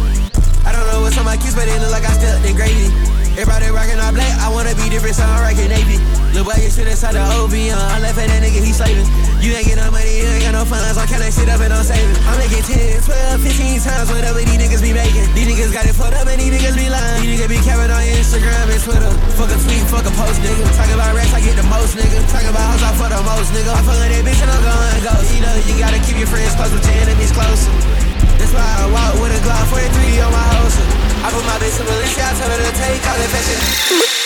I 0.70 0.72
don't 0.78 0.86
know 0.86 1.02
what's 1.02 1.18
on 1.18 1.26
my 1.26 1.34
kids, 1.34 1.58
but 1.58 1.66
they 1.66 1.74
look 1.82 1.90
like 1.90 2.06
I 2.06 2.14
stepped 2.14 2.46
in 2.46 2.54
gravy. 2.54 2.94
Everybody 3.34 3.74
rockin' 3.74 3.98
all 3.98 4.14
black, 4.14 4.30
I 4.38 4.54
wanna 4.54 4.78
be 4.78 4.86
different, 4.86 5.18
so 5.18 5.26
I'm 5.26 5.42
rockin' 5.42 5.74
navy. 5.74 5.98
Lil' 6.38 6.46
boy, 6.46 6.62
you 6.62 6.70
shit 6.70 6.86
inside 6.86 7.18
the 7.18 7.26
OV, 7.26 7.74
uh, 7.74 7.74
I 7.74 7.98
left 8.06 8.22
that 8.22 8.30
nigga, 8.30 8.62
he 8.62 8.70
slavin'. 8.70 9.08
You 9.42 9.58
ain't 9.58 9.66
get 9.66 9.82
no 9.82 9.90
money, 9.90 10.14
you 10.14 10.30
ain't 10.30 10.46
got 10.46 10.54
no 10.54 10.62
funds, 10.70 10.94
why 10.94 11.10
can't 11.10 11.26
I 11.26 11.34
sit 11.34 11.50
up 11.50 11.58
and 11.58 11.74
I'm 11.74 11.82
saving? 11.82 12.14
I'm 12.30 12.38
making 12.38 12.62
10, 12.70 13.02
12, 13.02 13.42
15 13.42 13.82
times 13.82 14.14
whatever 14.14 14.38
these 14.46 14.60
niggas 14.62 14.84
be 14.86 14.94
making. 14.94 15.26
These 15.34 15.50
niggas 15.50 15.74
got 15.74 15.90
it 15.90 15.98
fucked 15.98 16.22
up 16.22 16.30
and 16.30 16.38
these 16.38 16.54
niggas 16.54 16.78
be 16.78 16.86
lying. 16.86 17.26
These 17.26 17.42
niggas 17.42 17.50
be 17.50 17.60
capping 17.66 17.90
on 17.90 18.04
Instagram 18.06 18.68
and 18.70 18.82
Twitter. 18.86 19.12
Fuck 19.40 19.50
a 19.50 19.58
tweet, 19.58 19.84
fuck 19.90 20.06
a 20.06 20.14
post, 20.14 20.38
nigga. 20.46 20.70
Talk 20.78 20.92
about 20.94 21.18
racks, 21.18 21.34
I 21.34 21.42
get 21.42 21.58
the 21.58 21.66
most, 21.66 21.98
nigga. 21.98 22.22
Talk 22.30 22.46
about 22.46 22.62
hoes, 22.76 22.84
I 22.86 22.92
fuck 22.94 23.10
the 23.10 23.24
most, 23.26 23.50
nigga. 23.56 23.74
I 23.74 23.82
fuck 23.88 23.98
that 23.98 24.22
bitch 24.22 24.42
and 24.44 24.52
I'm 24.54 24.62
going 24.62 25.02
ghost. 25.02 25.32
You 25.34 25.42
know, 25.42 25.54
you 25.66 25.74
gotta 25.82 25.98
keep 26.06 26.20
your 26.22 26.30
friends 26.30 26.54
close, 26.54 26.70
but 26.70 26.86
your 26.86 26.94
enemies 27.08 27.32
closer. 27.32 28.09
That's 28.40 28.54
why 28.54 28.64
I 28.64 28.88
walk 28.88 29.20
with 29.22 29.36
a 29.36 29.42
Glock 29.44 29.68
43 29.68 30.22
on 30.24 30.32
my 30.32 30.40
holster. 30.56 30.88
I 31.22 31.30
put 31.30 31.44
my 31.44 31.60
bitch 31.60 31.76
in 31.76 31.86
I 32.24 32.32
told 32.40 32.52
her 32.52 32.58
to 32.58 32.72
take 32.80 33.04
all 33.06 33.18
that 33.20 33.30
fashion. 33.30 34.19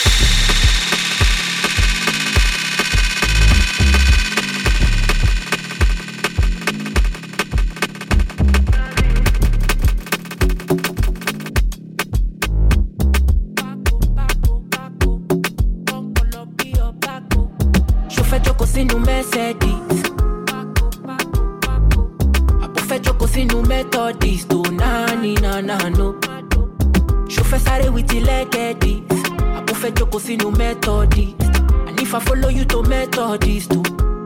Jókòó 30.14 30.20
sínú 30.20 30.52
Methodist. 30.52 31.42
And 31.88 32.00
if 32.00 32.14
I 32.14 32.20
follow 32.20 32.50
you 32.50 32.66
to 32.66 32.84
Methodist 32.84 33.72
too, 33.72 33.82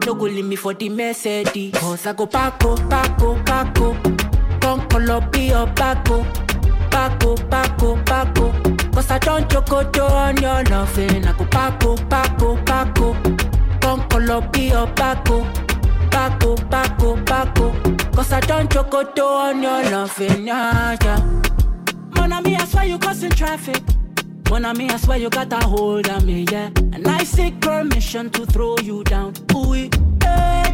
no 0.05 0.15
go 0.15 0.25
leave 0.25 0.43
me 0.45 0.57
for 0.57 0.73
the 0.73 0.89
Mercedes. 0.89 1.71
Cause 1.75 2.05
I 2.05 2.11
go 2.13 2.27
Paco, 2.27 2.75
Paco, 2.89 3.41
Paco. 3.45 3.95
Come 4.59 4.85
color 4.89 5.21
be 5.31 5.47
your 5.47 5.65
Paco. 5.67 6.25
Paco, 6.91 7.35
Paco, 7.49 7.95
Paco. 8.03 8.51
Cause 8.91 9.11
I 9.11 9.19
don't 9.19 9.47
chocoto 9.47 10.09
on 10.09 10.35
your 10.41 10.61
loving. 10.65 11.25
I 11.25 11.31
go 11.31 11.45
Paco, 11.45 11.95
Paco, 12.09 12.57
Paco. 12.65 13.15
Come 13.79 14.09
color 14.09 14.41
be 14.51 14.69
your 14.71 14.87
Paco. 14.87 15.45
Paco, 16.11 16.55
Paco, 16.69 17.15
Paco. 17.23 17.71
Cause 18.13 18.33
I 18.33 18.41
don't 18.41 18.69
chocoto 18.69 19.25
on 19.25 19.63
your 19.63 19.83
loving. 19.89 20.47
Yeah, 20.47 20.97
yeah. 21.01 21.41
Mon 22.15 22.33
ami, 22.33 22.55
I 22.57 22.65
swear 22.65 22.85
you 22.85 22.99
causing 22.99 23.31
traffic. 23.31 23.81
Mon 24.49 24.63
ami, 24.65 24.89
I 24.89 24.97
swear 24.97 25.17
you 25.17 25.29
got 25.29 25.51
a 25.51 25.65
hold 25.67 26.09
on 26.09 26.25
me, 26.25 26.45
yeah. 26.51 26.69
And 26.93 27.07
I 27.07 27.23
seek 27.23 27.59
permission 27.59 28.29
to 28.31 28.45
throw 28.45 28.75
you 28.81 29.03
down. 29.03 29.33
Ooh, 29.53 29.73
hey, 29.73 29.89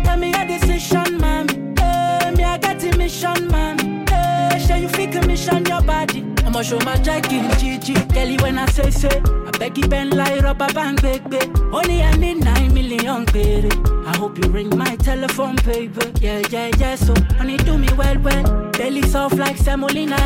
tell 0.03 0.17
me 0.17 0.31
your 0.31 0.45
decision, 0.45 1.17
man. 1.17 1.47
Hey, 1.77 2.19
eh, 2.21 2.31
me, 2.31 2.43
I 2.43 2.57
got 2.59 2.83
a 2.83 2.97
mission, 2.97 3.47
man. 3.47 4.05
Hey, 4.07 4.63
share 4.65 4.77
you 4.77 4.89
fake 4.89 5.15
a 5.15 5.25
mission, 5.25 5.65
your 5.65 5.81
body. 5.81 6.23
I'ma 6.45 6.61
show 6.61 6.79
my 6.81 6.95
jack 6.97 7.31
in 7.31 7.45
GG. 7.59 8.13
Kelly, 8.13 8.37
when 8.37 8.59
I 8.59 8.67
say, 8.67 8.91
say, 8.91 9.21
I 9.47 9.51
beg 9.57 9.77
you, 9.77 9.87
bend 9.87 10.13
like 10.15 10.43
rubber 10.43 10.71
band, 10.71 11.01
baby. 11.01 11.39
Only 11.71 12.03
I 12.03 12.15
need 12.15 12.43
nine 12.43 12.73
million, 12.73 13.25
baby. 13.33 13.71
I 14.05 14.15
hope 14.17 14.37
you 14.37 14.51
ring 14.51 14.69
my 14.77 14.95
telephone, 14.97 15.55
baby. 15.65 16.13
Yeah, 16.21 16.43
yeah, 16.51 16.69
yeah. 16.77 16.95
So, 16.95 17.15
honey, 17.37 17.57
do 17.57 17.77
me 17.79 17.87
well, 17.97 18.19
well. 18.19 18.69
Belly 18.73 19.01
soft 19.01 19.37
like 19.37 19.57
semolina, 19.57 20.17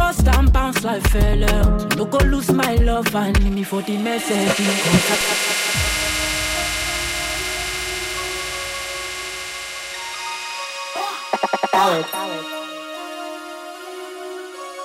bust 0.00 0.26
and 0.28 0.50
bounce 0.50 0.82
like 0.82 1.02
fella. 1.12 1.52
No 1.96 2.04
go 2.06 2.18
lose 2.32 2.50
my 2.50 2.74
love 2.76 3.14
and 3.14 3.38
me 3.54 3.62
for 3.62 3.82
the 3.82 3.96
message. 3.98 4.56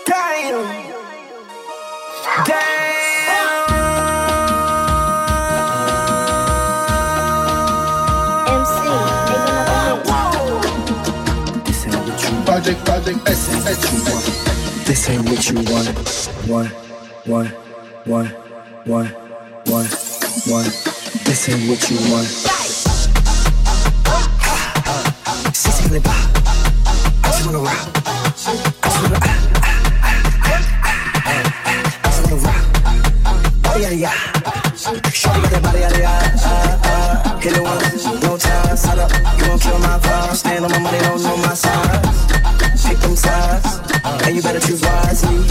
Damn. 0.05 0.65
Damn. 2.45 2.85
Project, 12.45 12.85
project, 12.85 13.29
S, 13.29 13.49
S, 13.67 13.83
S. 13.83 14.14
This 14.95 15.09
ain't 15.09 15.27
what 15.29 15.43
you 15.49 15.55
want. 15.55 15.91
One, 16.47 16.67
one, 17.25 17.47
one, 18.05 18.27
one, 18.85 19.07
one, 19.67 19.87
one. 20.47 20.69
This 21.25 21.49
ain't 21.49 21.67
what 21.67 21.89
you 21.91 21.97
want. 22.09 22.31
I 26.55 27.27
just 27.27 27.43
wanna 27.45 27.59
rock. 27.59 27.75
I 28.05 28.87
just 28.87 29.01
wanna. 29.03 29.19
I 31.91 32.05
just 32.05 32.21
wanna 32.23 32.39
rock. 32.45 32.63
Body 33.63 33.83
that 35.51 35.59
body 35.61 35.79
no. 38.23 38.37
Sign. 38.77 38.99
You 39.39 39.43
gon' 39.45 39.59
kill 39.59 39.77
my 39.79 39.99
vibe. 39.99 40.35
Stand 40.35 40.63
on 40.63 40.71
my 40.71 40.79
money, 40.79 40.99
don't 40.99 41.21
know 41.21 41.35
my 41.35 41.53
size. 41.53 42.34
Pick 43.15 43.23
them 43.23 43.31
sides, 43.31 43.79
and 44.03 44.35
you 44.35 44.41
better 44.41 44.59
choose 44.59 44.81
wisely. 44.81 45.47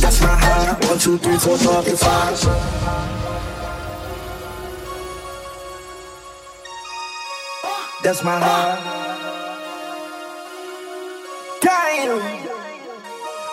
That's 0.00 0.20
my 0.20 0.28
high. 0.28 0.72
One, 0.88 0.98
two, 0.98 1.18
three, 1.18 1.36
four, 1.38 1.56
five, 1.58 1.86
and 1.86 1.98
five. 1.98 2.40
That's 8.02 8.24
my 8.24 8.38
high. 8.38 8.78
Damn. 11.60 12.18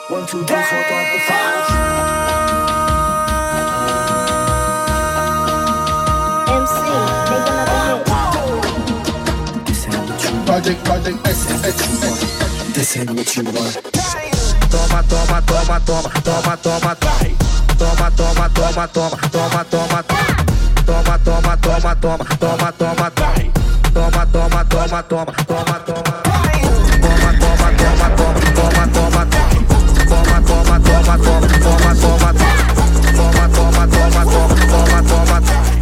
One, 0.09 0.27
two, 0.27 0.43
three, 0.43 0.63
four, 0.63 0.83
five, 0.89 1.07
and 1.11 1.21
five. 1.29 1.65
MC, 6.57 6.73
make 7.29 7.47
another 7.51 7.99
hit. 8.57 9.65
This 9.67 9.85
ain't 9.85 9.95
what 10.09 10.23
you 10.23 10.29
want. 10.35 10.47
Project, 10.47 10.83
project, 10.83 11.27
X, 11.27 11.37
X, 11.51 11.61
This 11.61 12.40
you 12.71 13.43
want. 13.43 13.75
Toma, 14.71 15.03
toma, 15.03 15.41
toma, 15.45 15.79
toma, 15.85 16.09
toma, 16.23 16.55
toma, 16.55 16.95
toma. 16.95 17.27
Toma, 17.77 18.07
toma, 18.15 18.47
toma, 18.49 18.87
toma, 18.87 19.27
toma, 19.27 19.63
toma, 19.65 20.03
toma. 20.03 20.35
Toma, 20.85 21.17
toma, 21.19 21.57
toma, 21.57 21.95
toma, 21.95 22.25
toma, 22.39 22.71
toma, 22.71 23.11
toma. 23.11 23.51
Toma, 23.93 24.25
toma, 24.31 24.63
toma, 24.69 25.03
toma, 25.03 25.33
toma, 25.43 25.79
toma. 25.83 26.13
Toma, 27.01 27.29
toma, 27.41 27.69
toma, 27.75 28.07
toma, 28.15 28.47
toma, 28.55 28.87
toma, 28.87 29.25
toma. 29.25 29.59
Toma, 30.07 30.37
toma, 30.47 30.79
toma, 30.79 31.17
toma, 31.17 31.47
toma, 31.59 31.91
toma, 31.95 32.31
toma. 32.31 32.55
Toma, 33.11 33.45
toma, 33.51 33.87
toma, 33.87 34.01
toma, 34.01 34.23
toma, 34.23 34.61
toma, 34.71 35.01
toma. 35.01 35.41
Toma, 35.41 35.80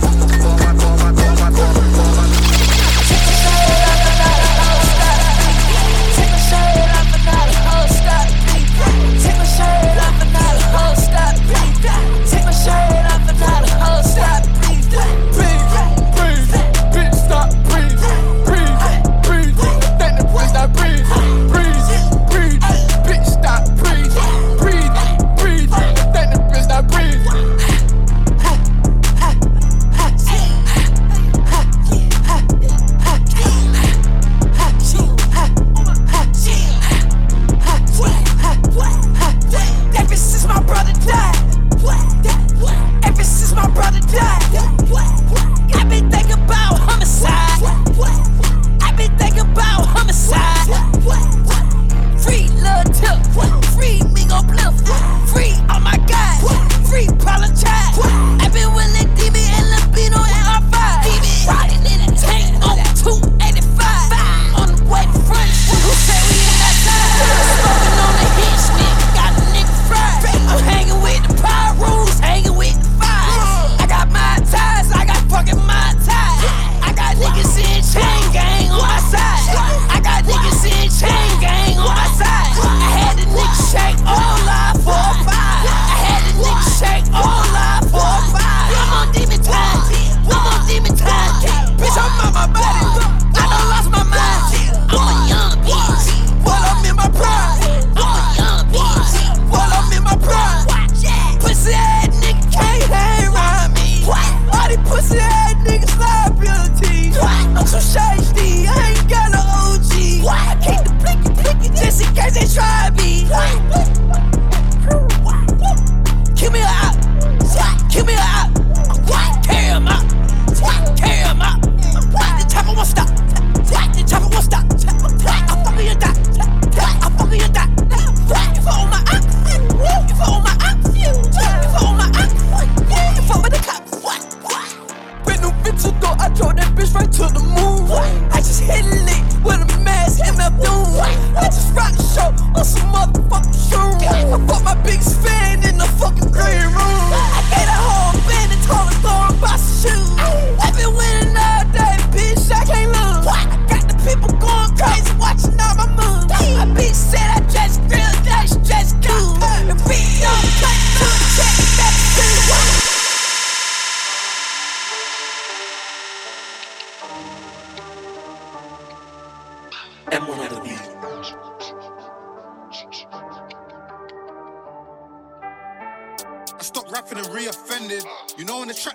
to 137.20 137.28
the 137.34 137.44
moon. 137.44 137.92
I 138.32 138.38
just 138.38 138.62
hit 138.64 138.86
a 138.86 138.96
lick 139.04 139.24
with 139.44 139.60
a 139.60 139.80
mask, 139.84 140.24
MF 140.24 140.56
Doom. 140.64 141.04
I 141.36 141.46
just 141.52 141.76
rock 141.76 141.92
the 141.92 142.04
show 142.16 142.30
on 142.56 142.64
some 142.64 142.88
motherfucking 142.94 143.60
shoes. 143.68 144.08
I 144.08 144.38
bought 144.48 144.64
my 144.64 144.76
biggest 144.84 145.20
fan 145.20 145.64
in 145.68 145.78
the 145.78 145.88
fucking 146.00 146.32
green 146.32 146.68
room. 146.72 147.09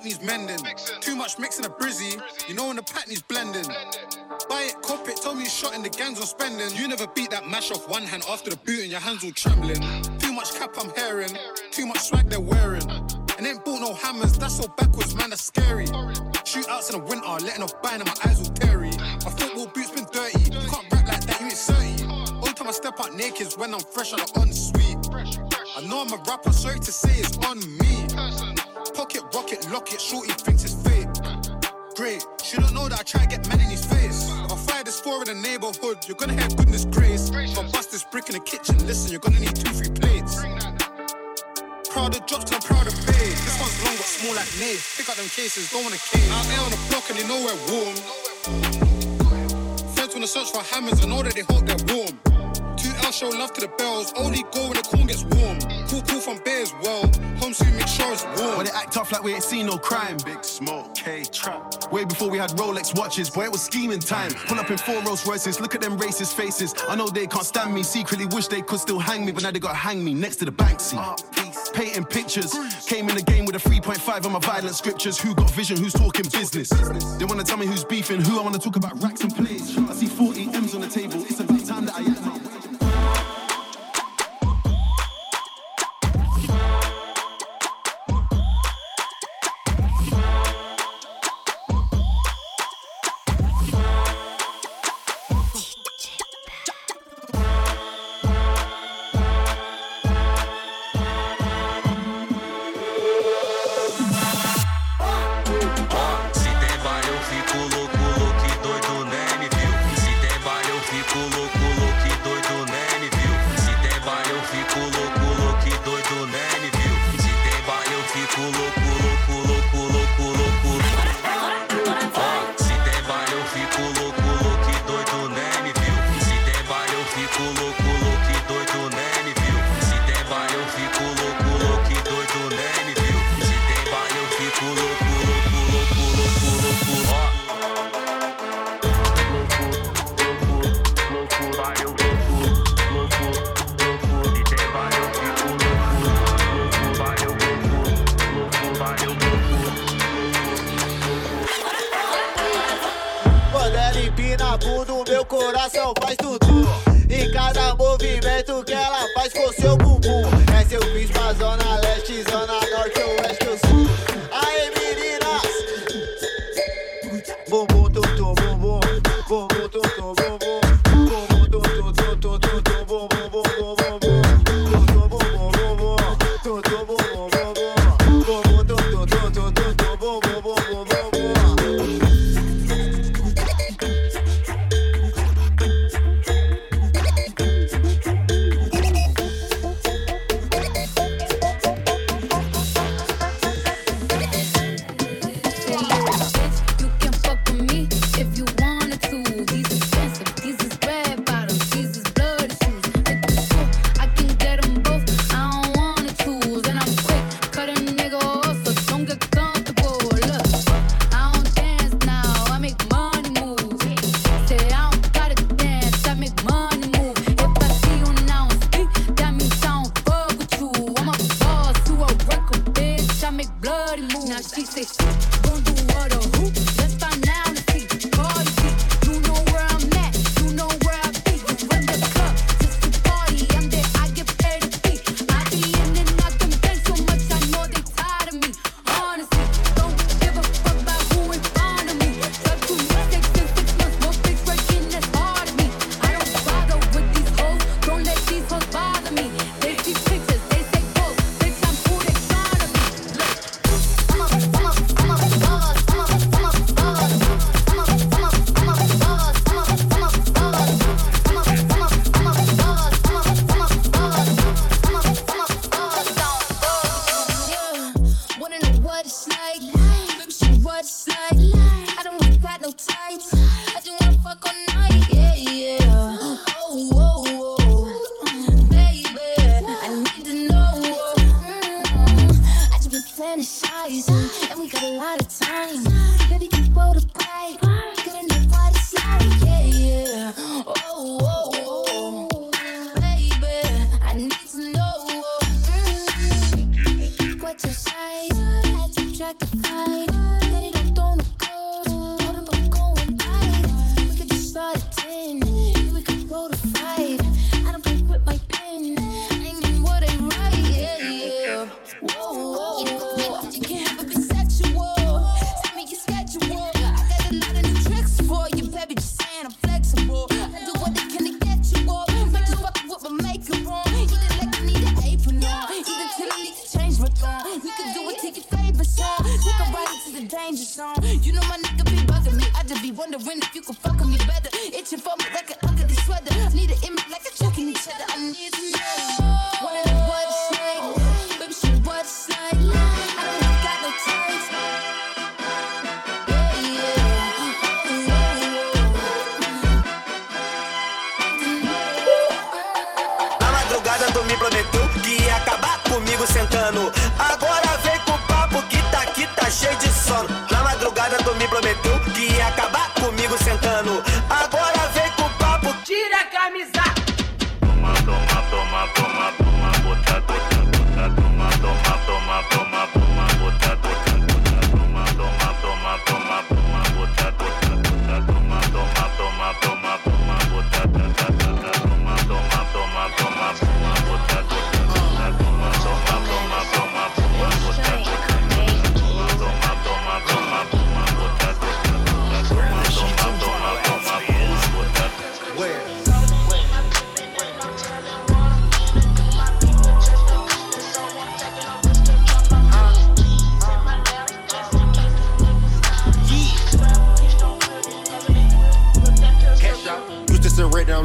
Needs 0.04 0.22
mending. 0.22 0.58
Too 1.00 1.16
much 1.16 1.38
mixing 1.38 1.64
a 1.64 1.68
brizzy. 1.68 2.20
You 2.48 2.54
know 2.54 2.66
when 2.66 2.76
the 2.76 2.82
pat 2.82 3.08
needs 3.08 3.22
blending. 3.22 3.64
Buy 4.48 4.68
it, 4.70 4.82
cop 4.82 5.08
it, 5.08 5.16
tell 5.16 5.34
me 5.34 5.44
you 5.44 5.48
shot 5.48 5.74
in 5.74 5.82
the 5.82 5.88
gangs 5.88 6.20
on 6.20 6.26
spending. 6.26 6.74
You 6.76 6.88
never 6.88 7.06
beat 7.06 7.30
that 7.30 7.48
mash 7.48 7.70
off 7.70 7.88
one 7.88 8.02
hand 8.02 8.24
after 8.28 8.50
the 8.50 8.56
boot 8.56 8.80
and 8.80 8.90
your 8.90 9.00
hands 9.00 9.24
all 9.24 9.30
trembling. 9.32 9.80
Too 10.18 10.32
much 10.32 10.54
cap 10.54 10.74
I'm 10.78 10.92
hearing. 10.94 11.30
Too 11.70 11.86
much 11.86 12.00
swag 12.00 12.28
they're 12.28 12.40
wearing. 12.40 12.82
And 13.36 13.46
ain't 13.46 13.64
bought 13.64 13.80
no 13.80 13.94
hammers, 13.94 14.38
that's 14.38 14.56
so 14.56 14.68
backwards, 14.76 15.14
man, 15.16 15.30
that's 15.30 15.42
scary. 15.42 15.86
Shootouts 15.86 16.92
in 16.92 17.00
the 17.00 17.04
winter, 17.04 17.26
letting 17.44 17.62
off 17.62 17.82
bang 17.82 18.00
and 18.00 18.06
my 18.06 18.14
eyes 18.26 18.38
all 18.38 18.54
teary. 18.54 18.90
My 19.24 19.30
football 19.30 19.66
boots 19.66 19.90
been 19.90 20.06
dirty. 20.12 20.38
You 20.44 20.68
can't 20.68 20.86
rap 20.92 21.08
like 21.08 21.26
that, 21.26 21.40
you 21.40 21.46
ain't 21.46 21.54
30. 21.54 22.04
Only 22.34 22.52
time 22.52 22.68
I 22.68 22.72
step 22.72 23.00
out 23.00 23.14
naked 23.14 23.48
is 23.48 23.58
when 23.58 23.74
I'm 23.74 23.80
fresh 23.80 24.12
on 24.12 24.20
the 24.20 24.40
ensuite. 24.40 25.44
I 25.76 25.80
know 25.88 26.02
I'm 26.02 26.12
a 26.12 26.22
rapper, 26.28 26.52
sorry 26.52 26.78
to 26.78 26.92
say 26.92 27.10
it's 27.18 27.36
on 27.38 27.58
me. 27.78 28.53
Pocket 28.94 29.22
rocket, 29.34 29.68
lock 29.72 29.92
it, 29.92 30.00
shorty 30.00 30.30
thinks 30.32 30.62
it's 30.62 30.74
fake. 30.86 31.08
Great, 31.96 32.24
she 32.44 32.56
don't 32.56 32.72
know 32.72 32.88
that 32.88 33.00
I 33.00 33.02
try 33.02 33.22
to 33.22 33.28
get 33.28 33.48
men 33.48 33.58
in 33.60 33.66
his 33.66 33.84
face. 33.84 34.30
I'll 34.48 34.56
fight 34.56 34.84
this 34.84 35.00
four 35.00 35.18
in 35.22 35.26
the 35.26 35.34
neighborhood, 35.34 35.98
you're 36.06 36.16
gonna 36.16 36.40
have 36.40 36.56
goodness 36.56 36.84
grace. 36.84 37.30
If 37.30 37.58
I 37.58 37.62
bust 37.70 37.90
this 37.90 38.04
brick 38.04 38.28
in 38.28 38.34
the 38.34 38.40
kitchen, 38.40 38.78
listen, 38.86 39.10
you're 39.10 39.20
gonna 39.20 39.40
need 39.40 39.56
two, 39.56 39.72
three 39.74 39.90
plates. 39.90 40.38
Proud 41.90 42.14
of 42.14 42.24
jobs, 42.26 42.52
I'm 42.52 42.60
proud 42.62 42.86
of 42.86 42.94
pay. 43.06 43.30
This 43.34 43.58
one's 43.58 43.84
long 43.84 43.96
but 43.98 44.06
small 44.06 44.34
like 44.34 44.52
me. 44.62 44.78
Pick 44.96 45.08
up 45.08 45.16
them 45.16 45.28
cases, 45.28 45.70
don't 45.70 45.82
wanna 45.82 45.98
cave. 45.98 46.30
Out 46.30 46.46
there 46.46 46.60
on 46.60 46.70
the 46.70 46.78
block 46.88 47.10
and 47.10 47.18
they 47.18 47.26
know 47.26 47.42
we're 47.42 47.58
warm. 47.74 47.96
Friends 49.94 50.14
wanna 50.14 50.26
search 50.26 50.50
for 50.52 50.62
hammers, 50.62 51.02
I 51.02 51.08
know 51.08 51.22
that 51.22 51.34
they 51.34 51.42
hope 51.42 51.66
they're 51.66 51.94
warm 51.94 52.14
show 53.14 53.28
love 53.28 53.52
to 53.52 53.60
the 53.60 53.68
bells. 53.78 54.12
Only 54.16 54.42
go 54.52 54.68
when 54.68 54.74
the 54.74 54.82
corn 54.82 55.06
gets 55.06 55.22
warm. 55.22 55.58
Cool, 55.88 56.02
cool 56.02 56.20
from 56.20 56.38
bears, 56.38 56.74
well. 56.82 57.06
Home 57.38 57.54
soon, 57.54 57.76
make 57.76 57.86
sure 57.86 58.12
it's 58.12 58.24
warm. 58.24 58.56
But 58.56 58.66
they 58.66 58.72
act 58.72 58.92
tough 58.92 59.12
like 59.12 59.22
we 59.22 59.34
ain't 59.34 59.44
seen 59.44 59.66
no 59.66 59.78
crime. 59.78 60.16
Big 60.24 60.44
smoke, 60.44 60.94
K 60.96 61.22
trap. 61.24 61.92
Way 61.92 62.04
before 62.04 62.28
we 62.28 62.38
had 62.38 62.50
Rolex 62.50 62.96
watches, 62.98 63.30
boy, 63.30 63.44
it 63.44 63.52
was 63.52 63.62
scheming 63.62 64.00
time. 64.00 64.32
Pull 64.48 64.58
up 64.58 64.70
in 64.70 64.78
four 64.78 65.00
Rolls 65.02 65.26
Royces, 65.26 65.60
look 65.60 65.76
at 65.76 65.80
them 65.80 65.96
racist 65.96 66.34
faces. 66.34 66.74
I 66.88 66.96
know 66.96 67.08
they 67.08 67.28
can't 67.28 67.46
stand 67.46 67.72
me, 67.72 67.84
secretly 67.84 68.26
wish 68.26 68.48
they 68.48 68.62
could 68.62 68.80
still 68.80 68.98
hang 68.98 69.24
me, 69.24 69.30
but 69.30 69.44
now 69.44 69.52
they 69.52 69.60
gotta 69.60 69.76
hang 69.76 70.04
me 70.04 70.12
next 70.12 70.36
to 70.36 70.44
the 70.44 70.52
Banksy. 70.52 70.96
Uh, 70.98 71.14
Painting 71.72 72.04
pictures, 72.04 72.52
came 72.86 73.08
in 73.08 73.16
the 73.16 73.22
game 73.22 73.46
with 73.46 73.56
a 73.56 73.58
3.5 73.58 74.26
on 74.26 74.32
my 74.32 74.38
violent 74.38 74.76
scriptures. 74.76 75.18
Who 75.18 75.34
got 75.34 75.50
vision? 75.50 75.76
Who's 75.76 75.92
talking 75.92 76.24
business? 76.30 76.68
They 77.18 77.24
wanna 77.24 77.42
tell 77.42 77.56
me 77.56 77.66
who's 77.66 77.84
beefing, 77.84 78.20
who 78.20 78.38
I 78.38 78.42
wanna 78.44 78.58
talk 78.58 78.76
about 78.76 79.02
racks 79.02 79.22
and 79.22 79.34
plays. 79.34 79.76
I 79.76 79.92
see 79.92 80.06
40 80.06 80.43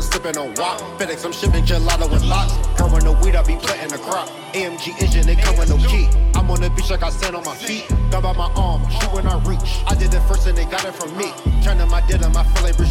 sipping 0.09 0.37
on 0.37 0.53
wop. 0.55 0.79
FedEx, 0.99 1.25
I'm 1.25 1.31
shipping 1.31 1.63
gelato 1.63 2.09
with 2.11 2.23
locks. 2.25 2.53
Growing 2.77 3.03
the 3.03 3.13
weed, 3.23 3.35
I 3.35 3.43
be 3.43 3.55
planting 3.55 3.89
the 3.89 3.97
crop. 3.97 4.27
AMG 4.53 5.01
engine, 5.01 5.25
they 5.25 5.35
come 5.35 5.57
with 5.57 5.69
no 5.69 5.77
key. 5.87 6.07
I'm 6.35 6.49
on 6.49 6.61
the 6.61 6.69
beach 6.71 6.89
like 6.89 7.03
I 7.03 7.09
stand 7.09 7.35
on 7.35 7.43
my 7.45 7.55
feet. 7.55 7.87
Gun 8.11 8.23
by 8.23 8.33
my 8.33 8.51
arm, 8.55 8.81
shoot 8.89 9.13
when 9.13 9.27
I 9.27 9.37
reach. 9.45 9.83
I 9.87 9.95
did 9.95 10.13
it 10.13 10.21
first 10.21 10.47
and 10.47 10.57
they 10.57 10.65
got 10.65 10.85
it 10.85 10.95
from 10.95 11.15
me. 11.17 11.31
Turning 11.63 11.89
my 11.89 12.01
denim, 12.07 12.35
I 12.35 12.43
feel 12.43 12.63
like 12.63 12.77
Bruce. 12.77 12.89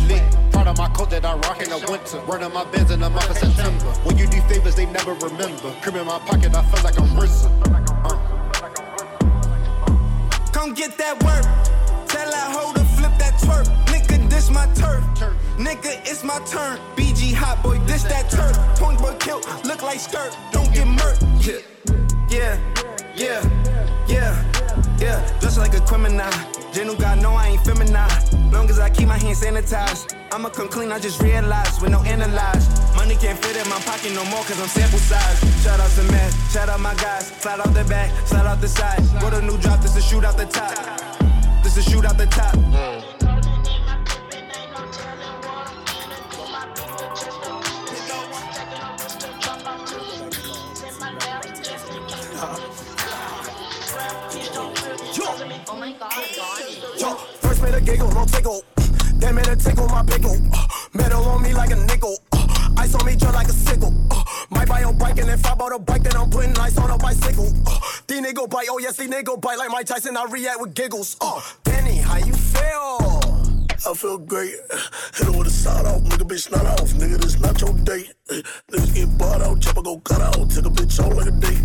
Proud 0.52 0.68
of 0.68 0.78
my 0.78 0.88
coat 0.90 1.10
that 1.10 1.24
I 1.24 1.34
rock 1.34 1.60
in 1.60 1.70
the 1.70 1.78
winter. 1.90 2.20
Running 2.26 2.52
my 2.52 2.64
bins 2.64 2.90
in 2.90 3.00
the 3.00 3.10
month 3.10 3.30
of 3.30 3.36
September. 3.36 3.90
When 4.04 4.16
you 4.18 4.26
do 4.26 4.40
favors, 4.42 4.74
they 4.74 4.86
never 4.86 5.14
remember. 5.14 5.74
Crib 5.82 5.96
in 5.96 6.06
my 6.06 6.18
pocket, 6.20 6.54
I 6.54 6.62
feel 6.62 6.82
like 6.84 6.98
I'm 6.98 7.08
RZA. 7.16 7.50
Uh. 8.04 8.28
Come 10.52 10.74
get 10.74 10.96
that 10.98 11.22
work. 11.22 11.67
This 14.48 14.56
my 14.56 14.66
turf. 14.72 15.04
Nigga, 15.58 16.00
it's 16.08 16.24
my 16.24 16.38
turn. 16.46 16.78
BG 16.96 17.34
hot 17.34 17.62
boy, 17.62 17.76
this 17.84 18.02
that 18.04 18.30
turf. 18.30 18.56
Point 18.80 18.98
boy 18.98 19.14
kilt, 19.20 19.44
look 19.66 19.82
like 19.82 20.00
skirt. 20.00 20.34
Don't 20.52 20.72
get 20.72 20.86
murked. 20.86 21.20
Yeah, 21.44 21.60
yeah, 22.30 22.56
yeah, 23.14 23.44
yeah, 24.08 24.32
yeah. 24.98 25.38
Just 25.38 25.58
like 25.58 25.74
a 25.74 25.80
criminal. 25.80 26.32
Genu 26.72 26.96
God 26.96 27.20
know 27.20 27.32
I 27.32 27.48
ain't 27.48 27.60
feminine. 27.60 27.92
Long 28.50 28.70
as 28.70 28.78
I 28.78 28.88
keep 28.88 29.06
my 29.08 29.18
hands 29.18 29.42
sanitized. 29.42 30.16
I'ma 30.32 30.48
come 30.48 30.68
clean, 30.68 30.92
I 30.92 30.98
just 30.98 31.20
realized 31.20 31.82
with 31.82 31.90
no 31.90 32.00
analyze. 32.04 32.64
Money 32.96 33.16
can't 33.16 33.38
fit 33.38 33.54
in 33.54 33.68
my 33.68 33.80
pocket 33.80 34.14
no 34.14 34.24
more 34.32 34.44
cause 34.44 34.58
I'm 34.62 34.68
sample 34.68 34.98
size. 34.98 35.40
Shout 35.62 35.78
out 35.78 35.90
to 35.90 36.04
man, 36.10 36.32
shout 36.48 36.70
out 36.70 36.80
my 36.80 36.94
guys. 36.94 37.26
Slide 37.42 37.60
out 37.60 37.74
the 37.74 37.84
back, 37.84 38.08
slide 38.26 38.46
out 38.46 38.62
the 38.62 38.68
side. 38.68 39.02
Go 39.20 39.28
to 39.28 39.42
new 39.42 39.58
drop, 39.58 39.82
this 39.82 39.94
is 39.94 40.04
a 40.04 40.08
shoot 40.08 40.24
out 40.24 40.38
the 40.38 40.46
top. 40.46 40.72
This 41.62 41.76
is 41.76 41.84
shoot 41.84 42.06
out 42.06 42.16
the 42.16 42.26
top. 42.26 43.17
Giggle, 57.88 58.10
no 58.12 58.24
tickle. 58.26 58.62
Then 59.14 59.34
made 59.34 59.48
a 59.48 59.56
tickle 59.56 59.88
my 59.88 60.02
pickle. 60.02 60.36
Uh, 60.52 60.66
metal 60.94 61.24
on 61.24 61.42
me 61.42 61.54
like 61.54 61.70
a 61.70 61.76
nickel. 61.76 62.18
Uh, 62.32 62.46
ice 62.76 62.94
on 62.94 63.06
me 63.06 63.16
just 63.16 63.34
like 63.34 63.48
a 63.48 63.52
sickle. 63.52 63.94
Uh, 64.10 64.22
might 64.50 64.68
buy 64.68 64.80
a 64.80 64.92
bike 64.92 65.18
and 65.18 65.30
if 65.30 65.44
I 65.46 65.54
bought 65.54 65.74
a 65.74 65.78
bike, 65.78 66.02
then 66.02 66.16
I'm 66.16 66.30
putting 66.30 66.56
ice 66.58 66.76
on 66.78 66.90
a 66.90 66.98
bicycle. 66.98 67.50
Uh, 67.66 67.80
these 68.06 68.20
nigga 68.20 68.48
bite, 68.48 68.68
oh 68.70 68.78
yes, 68.78 68.96
these 68.96 69.08
nigga 69.08 69.40
bite 69.40 69.58
like 69.58 69.70
Mike 69.70 69.86
Tyson. 69.86 70.16
I 70.16 70.24
react 70.24 70.60
with 70.60 70.74
giggles. 70.74 71.16
Uh, 71.20 71.40
Danny, 71.64 71.96
how 71.96 72.18
you 72.18 72.34
feel? 72.34 73.37
I 73.86 73.94
feel 73.94 74.18
great. 74.18 74.54
Hit 75.14 75.26
her 75.26 75.32
with 75.32 75.46
a 75.46 75.50
side 75.50 75.86
off, 75.86 76.02
nigga, 76.02 76.26
bitch, 76.28 76.50
not 76.50 76.66
off. 76.66 76.90
Nigga, 76.94 77.18
this 77.18 77.38
not 77.40 77.60
your 77.60 77.72
date. 77.84 78.12
Niggas 78.28 78.94
get 78.94 79.18
bought 79.18 79.40
out, 79.40 79.60
chopper 79.60 79.82
go 79.82 79.98
cut 80.00 80.20
out. 80.20 80.50
Take 80.50 80.66
a 80.66 80.70
bitch 80.70 80.98
out 81.02 81.16
like 81.16 81.28
a 81.28 81.30
date. 81.30 81.62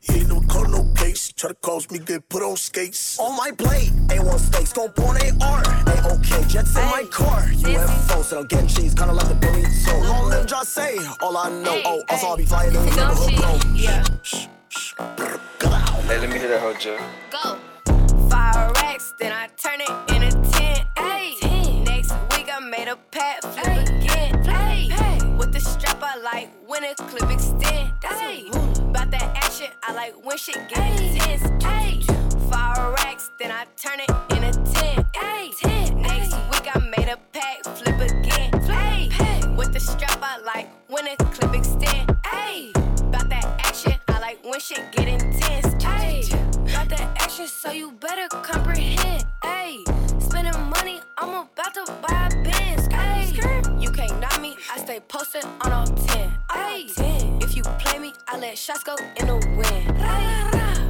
He 0.00 0.18
ain't 0.18 0.28
never 0.28 0.46
caught 0.46 0.68
no 0.68 0.84
case. 0.94 1.32
Try 1.32 1.50
to 1.50 1.54
cause 1.56 1.90
me, 1.90 1.98
get 2.00 2.28
put 2.28 2.42
on 2.42 2.56
skates. 2.56 3.18
On 3.18 3.36
my 3.36 3.50
plate, 3.52 3.90
A1 4.08 4.38
steaks, 4.38 4.72
go 4.72 4.88
porn 4.88 5.16
AR. 5.16 5.62
Hey, 5.62 6.00
okay, 6.10 6.44
jets 6.48 6.76
in 6.76 6.84
my 6.86 7.04
car. 7.10 7.42
UFO, 7.42 8.22
so 8.22 8.40
I'm 8.40 8.46
getting 8.46 8.68
cheese, 8.68 8.94
kinda 8.94 9.14
like 9.14 9.28
the 9.28 9.34
burrito. 9.34 10.08
Long 10.08 10.28
live 10.30 10.46
just 10.46 10.72
say, 10.74 10.98
all 11.22 11.36
I 11.36 11.48
know. 11.50 11.80
Oh, 11.84 12.02
also 12.08 12.26
I'll 12.26 12.36
be 12.36 12.44
flying 12.44 12.74
in 12.74 12.74
the 12.74 12.90
neighborhood, 12.90 13.36
bro. 13.36 13.58
Yeah. 13.74 14.04
Hey, 16.06 16.18
let 16.18 16.28
me 16.28 16.38
hear 16.38 16.48
that 16.48 16.60
whole 16.60 16.74
joke. 16.74 17.00
Go. 17.30 17.58
Fire 18.28 18.70
racks, 18.74 19.14
then 19.18 19.32
I 19.32 19.46
turn 19.56 19.80
it 19.80 19.88
into 20.12 20.42
ten. 20.42 20.44
Ayy. 20.44 20.44
Next 20.44 20.53
made 22.84 22.92
a 22.92 22.96
pat 23.10 23.42
flip 23.42 23.88
again. 23.88 24.44
Ayy. 24.44 25.38
With 25.38 25.52
the 25.52 25.60
strap 25.60 26.02
I 26.02 26.18
like 26.18 26.50
when 26.66 26.84
a 26.84 26.94
clip 26.94 27.30
extend. 27.30 27.92
Ayy. 28.02 28.48
About 28.90 29.10
that 29.10 29.36
action, 29.36 29.68
I 29.82 29.94
like 29.94 30.14
when 30.24 30.36
shit 30.36 30.58
get 30.68 31.00
intense. 31.00 31.42
Ayy. 31.64 32.04
Five 32.50 32.92
racks, 32.94 33.30
then 33.38 33.52
I 33.52 33.64
turn 33.76 34.00
it 34.00 34.10
into 34.30 34.52
ten. 34.74 35.04
Ayy. 35.14 36.02
Next 36.02 36.34
week 36.50 36.68
I 36.74 36.78
made 36.96 37.08
a 37.08 37.18
pack 37.32 37.64
flip 37.64 38.00
again. 38.00 38.50
Ayy. 38.52 39.56
With 39.56 39.72
the 39.72 39.80
strap 39.80 40.18
I 40.20 40.38
like 40.40 40.68
when 40.88 41.06
a 41.06 41.16
clip 41.16 41.54
extend. 41.54 42.08
Ayy. 42.24 42.70
About 43.00 43.28
that 43.30 43.44
action, 43.66 43.94
I 44.08 44.18
like 44.20 44.44
when 44.44 44.60
shit 44.60 44.92
get 44.92 45.08
intense. 45.08 45.82
Ayy. 45.84 46.30
Got 46.72 46.88
that 46.90 47.22
action, 47.22 47.46
so 47.46 47.70
you 47.70 47.92
better 47.92 48.28
comprehend. 48.42 49.24
Ayy. 49.42 49.84
Spending 50.20 50.54
me, 54.94 55.00
I 55.00 55.00
stay 55.00 55.00
posted 55.08 55.44
on 55.62 55.72
all 55.72 55.86
10. 55.86 56.32
Ayy. 56.50 57.42
If 57.42 57.56
you 57.56 57.62
play 57.62 57.98
me, 57.98 58.12
I 58.28 58.38
let 58.38 58.56
shots 58.58 58.82
go 58.84 58.94
in 59.16 59.26
the 59.26 59.34
wind. 59.34 59.88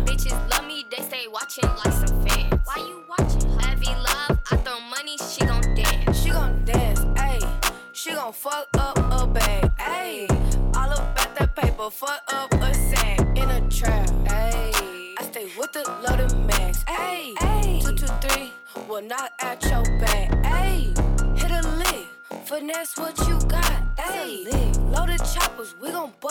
Bitches 0.07 0.51
love 0.51 0.67
me, 0.67 0.85
they 0.91 1.03
stay 1.03 1.27
watching 1.31 1.69
like 1.69 1.93
some 1.93 2.27
fans. 2.27 2.61
Why 2.65 2.77
you 2.77 3.05
watching? 3.09 3.59
Heavy 3.59 3.87
love, 3.87 4.39
I 4.51 4.57
throw 4.57 4.81
money, 4.81 5.17
she 5.19 5.45
gon' 5.47 5.75
dance. 5.75 6.23
She 6.23 6.31
gon' 6.31 6.65
dance, 6.65 7.01
ayy. 7.01 7.75
She 7.93 8.13
gon' 8.13 8.33
fuck 8.33 8.69
up 8.75 8.99
a 8.99 9.27
bag, 9.27 9.71
ayy. 9.79 10.29
All 10.77 10.93
about 10.93 11.35
that 11.37 11.55
paper, 11.55 11.91
fuck 11.91 12.23
up 12.29 12.53
a 12.55 12.75
sack 12.75 13.21
in 13.37 13.51
a 13.51 13.61
trap, 13.71 14.09
ayy. 14.27 15.15
I 15.19 15.23
stay 15.23 15.47
with 15.59 15.73
the 15.73 15.85
loaded 16.03 16.37
max, 16.47 16.85
ayy. 16.85 17.83
Two, 17.83 17.95
two, 17.95 18.13
three, 18.21 18.53
will 18.89 19.03
not 19.03 19.33
at 19.41 19.63
your 19.65 19.83
back, 20.01 20.31
ayy. 20.45 20.95
Hit 21.39 21.51
a 21.51 21.63
lick, 21.79 22.07
finesse 22.45 22.97
what 22.97 23.17
you 23.29 23.34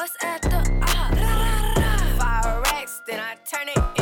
bust 0.03 0.17
at 0.21 0.41
the 0.41 0.57
op. 0.81 1.15
Five 2.19 2.61
racks, 2.63 3.01
then 3.05 3.19
I 3.19 3.35
turn 3.45 3.69
it 3.69 3.92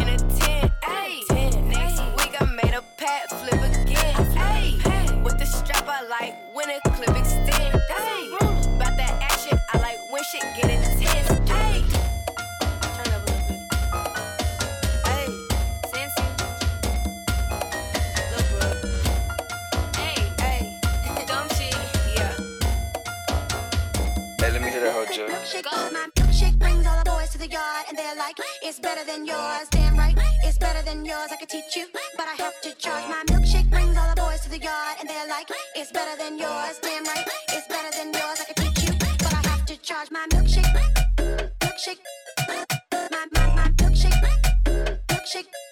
It's 28.72 28.80
better 28.80 29.04
than 29.04 29.26
yours, 29.26 29.68
damn 29.70 29.98
right. 29.98 30.16
It's 30.46 30.58
better 30.58 30.82
than 30.82 31.04
yours, 31.04 31.28
I 31.30 31.36
can 31.36 31.50
teach 31.50 31.76
you. 31.76 31.88
But 32.16 32.26
I 32.26 32.42
have 32.42 32.54
to 32.62 32.74
charge 32.76 33.06
my 33.10 33.22
milkshake 33.28 33.70
brings 33.70 33.98
all 33.98 34.16
the 34.16 34.22
boys 34.22 34.40
to 34.44 34.50
the 34.50 34.60
yard, 34.60 34.96
and 34.98 35.10
they're 35.10 35.28
like, 35.28 35.50
It's 35.76 35.92
better 35.92 36.16
than 36.18 36.40
yours, 36.40 36.80
damn 36.82 37.04
right. 37.04 37.26
It's 37.50 37.68
better 37.68 37.92
than 37.98 38.14
yours, 38.14 38.40
I 38.40 38.46
can 38.46 38.56
teach 38.64 38.88
you. 38.88 38.94
But 38.98 39.34
I 39.34 39.50
have 39.50 39.66
to 39.66 39.76
charge 39.76 40.10
my 40.10 40.26
milkshake. 40.32 40.72
Milkshake. 41.60 42.00
My, 42.48 43.26
my, 43.34 43.56
my 43.56 43.70
milkshake. 43.76 44.16
Milkshake. 45.10 45.71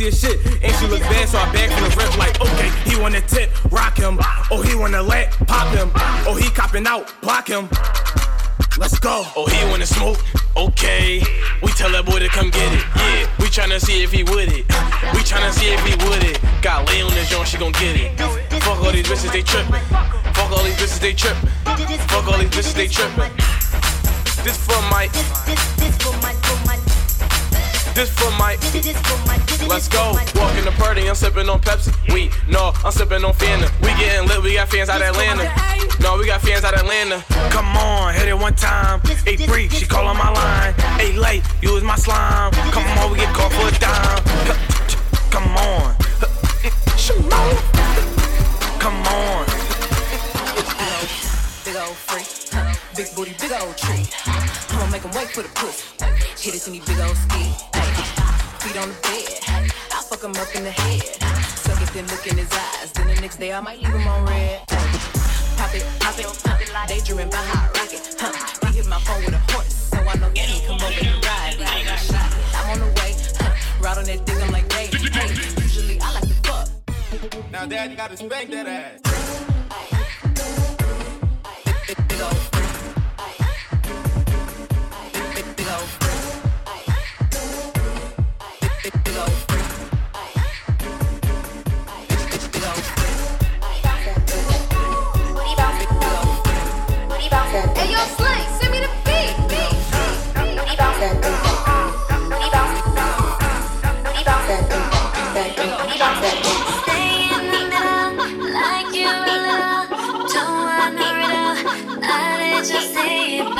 She 0.00 0.10
shit. 0.10 0.39
Huh, 52.52 52.74
big 52.96 53.08
booty, 53.14 53.34
big 53.40 53.52
old 53.52 53.76
tree. 53.76 54.06
I'ma 54.70 54.86
make 54.90 55.02
him 55.02 55.12
wait 55.14 55.28
for 55.28 55.42
the 55.42 55.48
pussy. 55.54 55.84
Hit 56.38 56.54
it 56.54 56.66
in 56.66 56.72
these 56.74 56.84
big 56.84 56.98
old 57.00 57.16
ski. 57.16 57.42
Feet 58.60 58.76
on 58.76 58.88
the 58.88 58.98
bed. 59.02 59.70
I 59.92 60.02
fuck 60.08 60.22
him 60.22 60.32
up 60.36 60.54
in 60.54 60.64
the 60.64 60.70
head. 60.70 61.02
Suck 61.64 61.80
it, 61.80 61.88
then 61.94 62.06
look 62.08 62.26
in 62.26 62.38
his 62.38 62.52
eyes. 62.52 62.92
Then 62.92 63.08
the 63.08 63.20
next 63.20 63.36
day 63.36 63.52
I 63.52 63.60
might 63.60 63.78
leave 63.78 63.92
him 63.92 64.06
on 64.06 64.26
red. 64.26 64.62
Ay, 64.70 65.20
Pop 65.56 65.74
it, 65.74 65.84
pop 66.00 66.18
it, 66.18 66.26
huh, 66.44 66.86
daydreaming 66.86 67.28
by 67.30 67.36
hot 67.36 67.68
rocket. 67.76 68.16
Huh, 68.18 68.32
he 68.68 68.78
hit 68.78 68.88
my 68.88 68.98
phone 69.00 69.24
with 69.24 69.34
a 69.34 69.52
horse, 69.52 69.74
so 69.92 69.98
I 69.98 70.16
know 70.16 70.30
he 70.34 70.66
come 70.66 70.80
over 70.80 70.86
and 70.86 71.24
ride. 71.24 71.56
it. 71.60 72.14
I'm 72.56 72.70
on 72.70 72.78
the 72.80 72.86
way, 73.00 73.14
huh, 73.38 73.82
ride 73.82 73.98
on 73.98 74.04
that 74.04 74.26
thing, 74.26 74.42
I'm 74.42 74.52
like, 74.52 74.72
hey, 74.72 74.86
hey. 74.86 75.62
Usually 75.62 76.00
I 76.00 76.12
like 76.14 76.28
to 76.28 76.34
fuck. 76.48 77.50
Now, 77.52 77.66
Dad, 77.66 77.96
gotta 77.96 78.16
spank 78.16 78.50
that 78.50 78.66
ass. 78.66 79.09
Big 82.20 82.49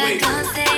say 0.00 0.69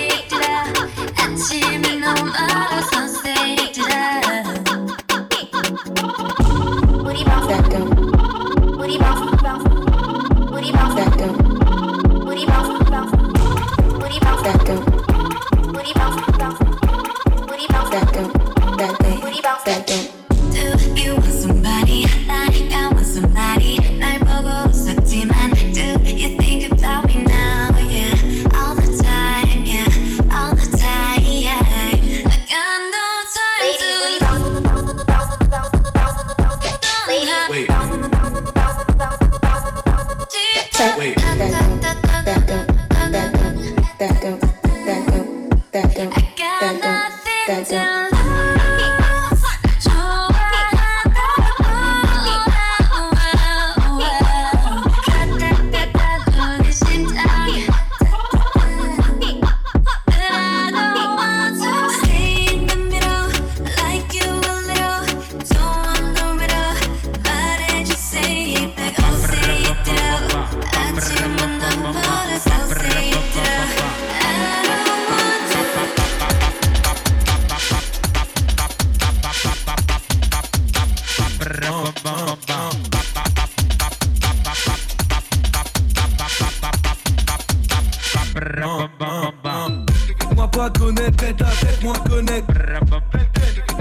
Moi 90.34 90.48
pas 90.48 90.70
connaître, 90.70 91.16
tête 91.16 91.42
à 91.42 91.46
tête, 91.46 91.82
moi 91.82 91.94
connaître. 92.08 92.46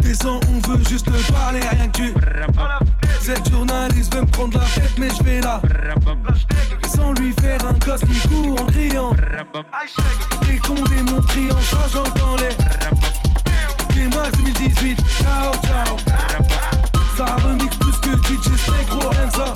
Descends, 0.02 0.40
on 0.50 0.70
veut 0.70 0.84
juste 0.90 1.06
te 1.06 1.32
parler, 1.32 1.60
rien 1.60 1.88
que 1.88 1.98
tu. 1.98 2.14
Cette 3.22 3.50
journaliste 3.50 4.14
veut 4.14 4.22
me 4.22 4.28
prendre 4.28 4.60
la 4.60 4.66
tête, 4.66 4.98
mais 4.98 5.10
je 5.10 5.24
vais 5.24 5.42
là. 5.42 5.62
Sans 6.94 7.14
lui 7.14 7.34
faire 7.34 7.60
un 7.66 7.74
gosse 7.74 8.02
qui 8.02 8.28
court 8.28 8.62
en 8.62 8.66
criant. 8.66 9.16
Les 10.48 11.02
m'ont 11.04 11.22
pris 11.22 11.52
en 11.52 11.62
changeant 11.62 12.10
dans 12.18 12.36
les. 12.38 12.56
Les 13.96 14.08
max 14.08 14.32
2018, 14.38 15.00
ciao, 15.22 15.54
ciao. 15.64 15.98
Ça 17.16 17.26
remix 17.44 17.76
plus 17.78 17.98
que 18.00 18.18
DJ 18.28 18.58
Snake, 18.58 18.88
gros, 18.90 19.10
rien 19.10 19.30
ça. 19.30 19.54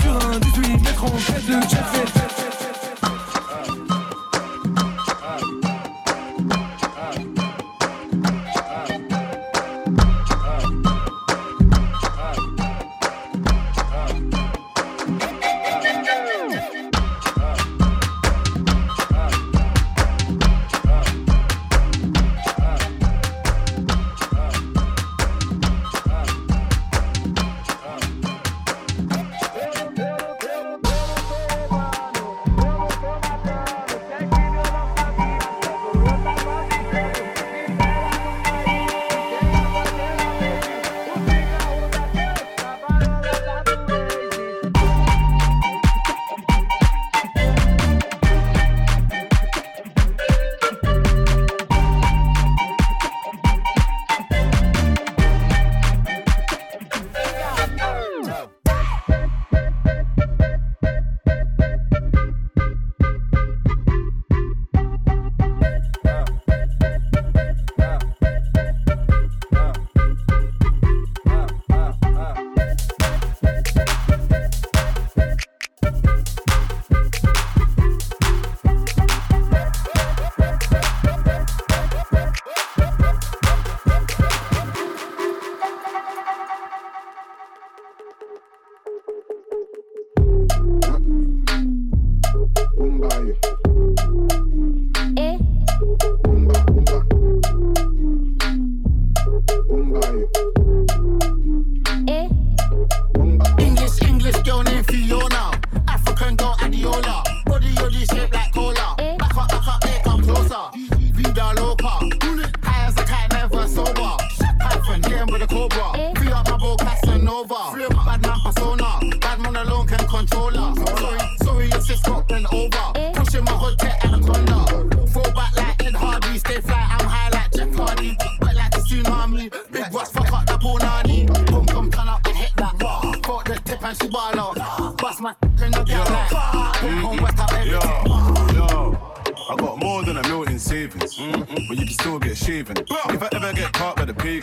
Sur 0.00 0.28
un 0.28 0.38
18 0.38 0.82
mètres 0.82 1.04
en 1.04 1.10
tête 1.10 1.46
de 1.46 1.60
jet 1.62 2.14
set. 2.14 2.43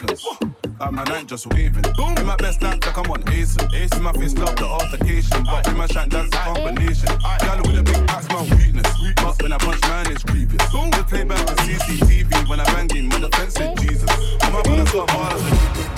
cadence. 0.02 0.28
At 0.80 0.94
my 0.94 1.04
night 1.04 1.28
just 1.28 1.48
waving. 1.54 1.84
Boom. 1.96 2.18
In 2.18 2.26
my 2.26 2.36
best 2.36 2.60
dance, 2.60 2.86
like 2.86 2.98
I'm 2.98 3.12
on 3.12 3.24
ace, 3.30 3.56
Ace 3.74 3.96
in 3.96 4.04
my 4.04 4.14
face 4.14 4.36
love 4.36 4.56
the 4.56 4.66
altercation. 4.66 5.44
But 5.44 5.68
in 5.68 5.78
my 5.78 5.88
shank 5.88 6.12
that's 6.12 6.28
a 6.28 6.40
combination. 6.40 7.10
Y'all 7.44 7.62
with 7.62 7.80
a 7.80 7.84
big 7.84 8.08
back's 8.08 8.28
my 8.30 8.42
weakness. 8.56 8.88
But 9.16 9.42
when 9.42 9.54
I 9.54 9.58
punch 9.58 9.82
man 9.82 10.12
it's 10.12 10.24
grievous. 10.24 10.72
Boom. 10.72 10.92
Just 10.92 11.08
play 11.08 11.24
back 11.24 11.46
the 11.46 11.54
CCTV 11.64 12.50
when 12.50 12.60
I 12.60 12.66
bang 12.66 12.90
in 12.96 13.08
my 13.08 13.20
defense 13.20 13.60
is 13.60 13.80
Jesus. 13.80 14.10
I'm 14.42 14.56
up 14.56 14.68
on 14.68 14.86
top 14.86 15.10
a 15.10 15.91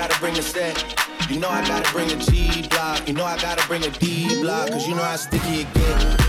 gotta 0.00 0.18
bring 0.18 0.38
a 0.38 0.42
set. 0.42 0.82
You 1.28 1.38
know 1.38 1.50
I 1.50 1.60
gotta 1.68 1.92
bring 1.92 2.10
a 2.10 2.16
G 2.16 2.66
block. 2.68 3.06
You 3.06 3.12
know 3.12 3.26
I 3.26 3.38
gotta 3.38 3.66
bring 3.68 3.84
a 3.84 3.90
D 3.90 4.40
block. 4.40 4.70
Cause 4.70 4.88
you 4.88 4.94
know 4.94 5.02
how 5.02 5.16
sticky 5.16 5.60
it 5.60 5.74
gets. 5.74 6.19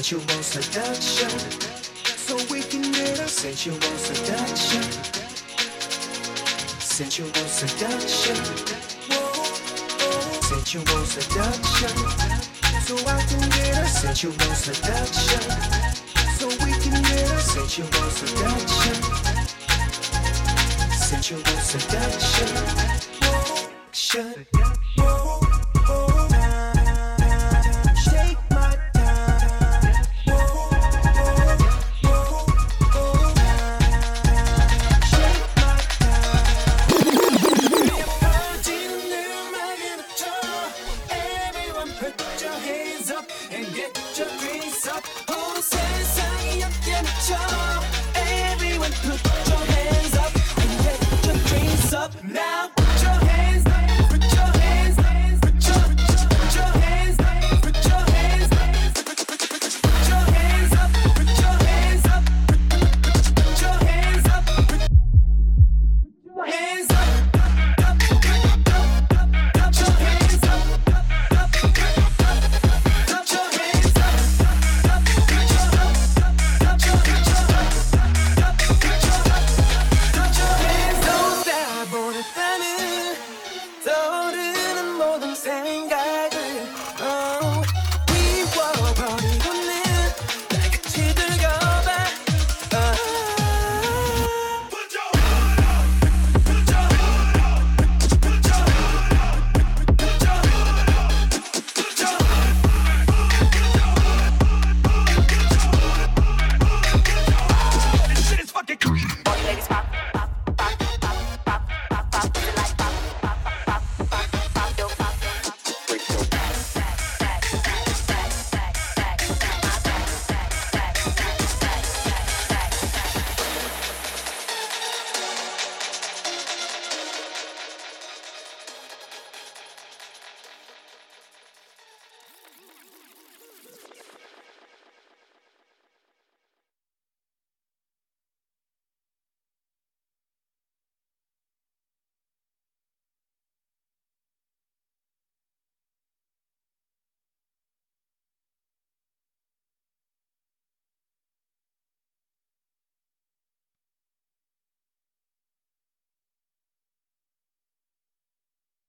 sensual 0.00 0.42
seduction. 0.44 1.28
So 2.16 2.36
we 2.52 2.60
can 2.60 2.82
get 2.92 3.18
a 3.18 3.26
sensual 3.26 3.80
seduction. 3.80 4.82
Sensual 6.78 7.32
seduction. 7.34 8.36
Whoa. 9.10 9.42
Sensual 10.50 11.04
seduction. 11.04 11.94
So 12.86 12.94
I 13.08 13.22
can 13.26 13.50
get 13.50 13.82
a 13.82 13.88
sensual 13.88 14.54
seduction. 14.54 15.42
So 16.38 16.46
we 16.64 16.72
can 16.78 17.02
get 17.02 17.32
a 17.32 17.40
sensual 17.40 18.10
seduction. 18.20 18.94
Sensual 20.92 21.42
seduction. 21.72 22.48
Whoa. 23.22 24.57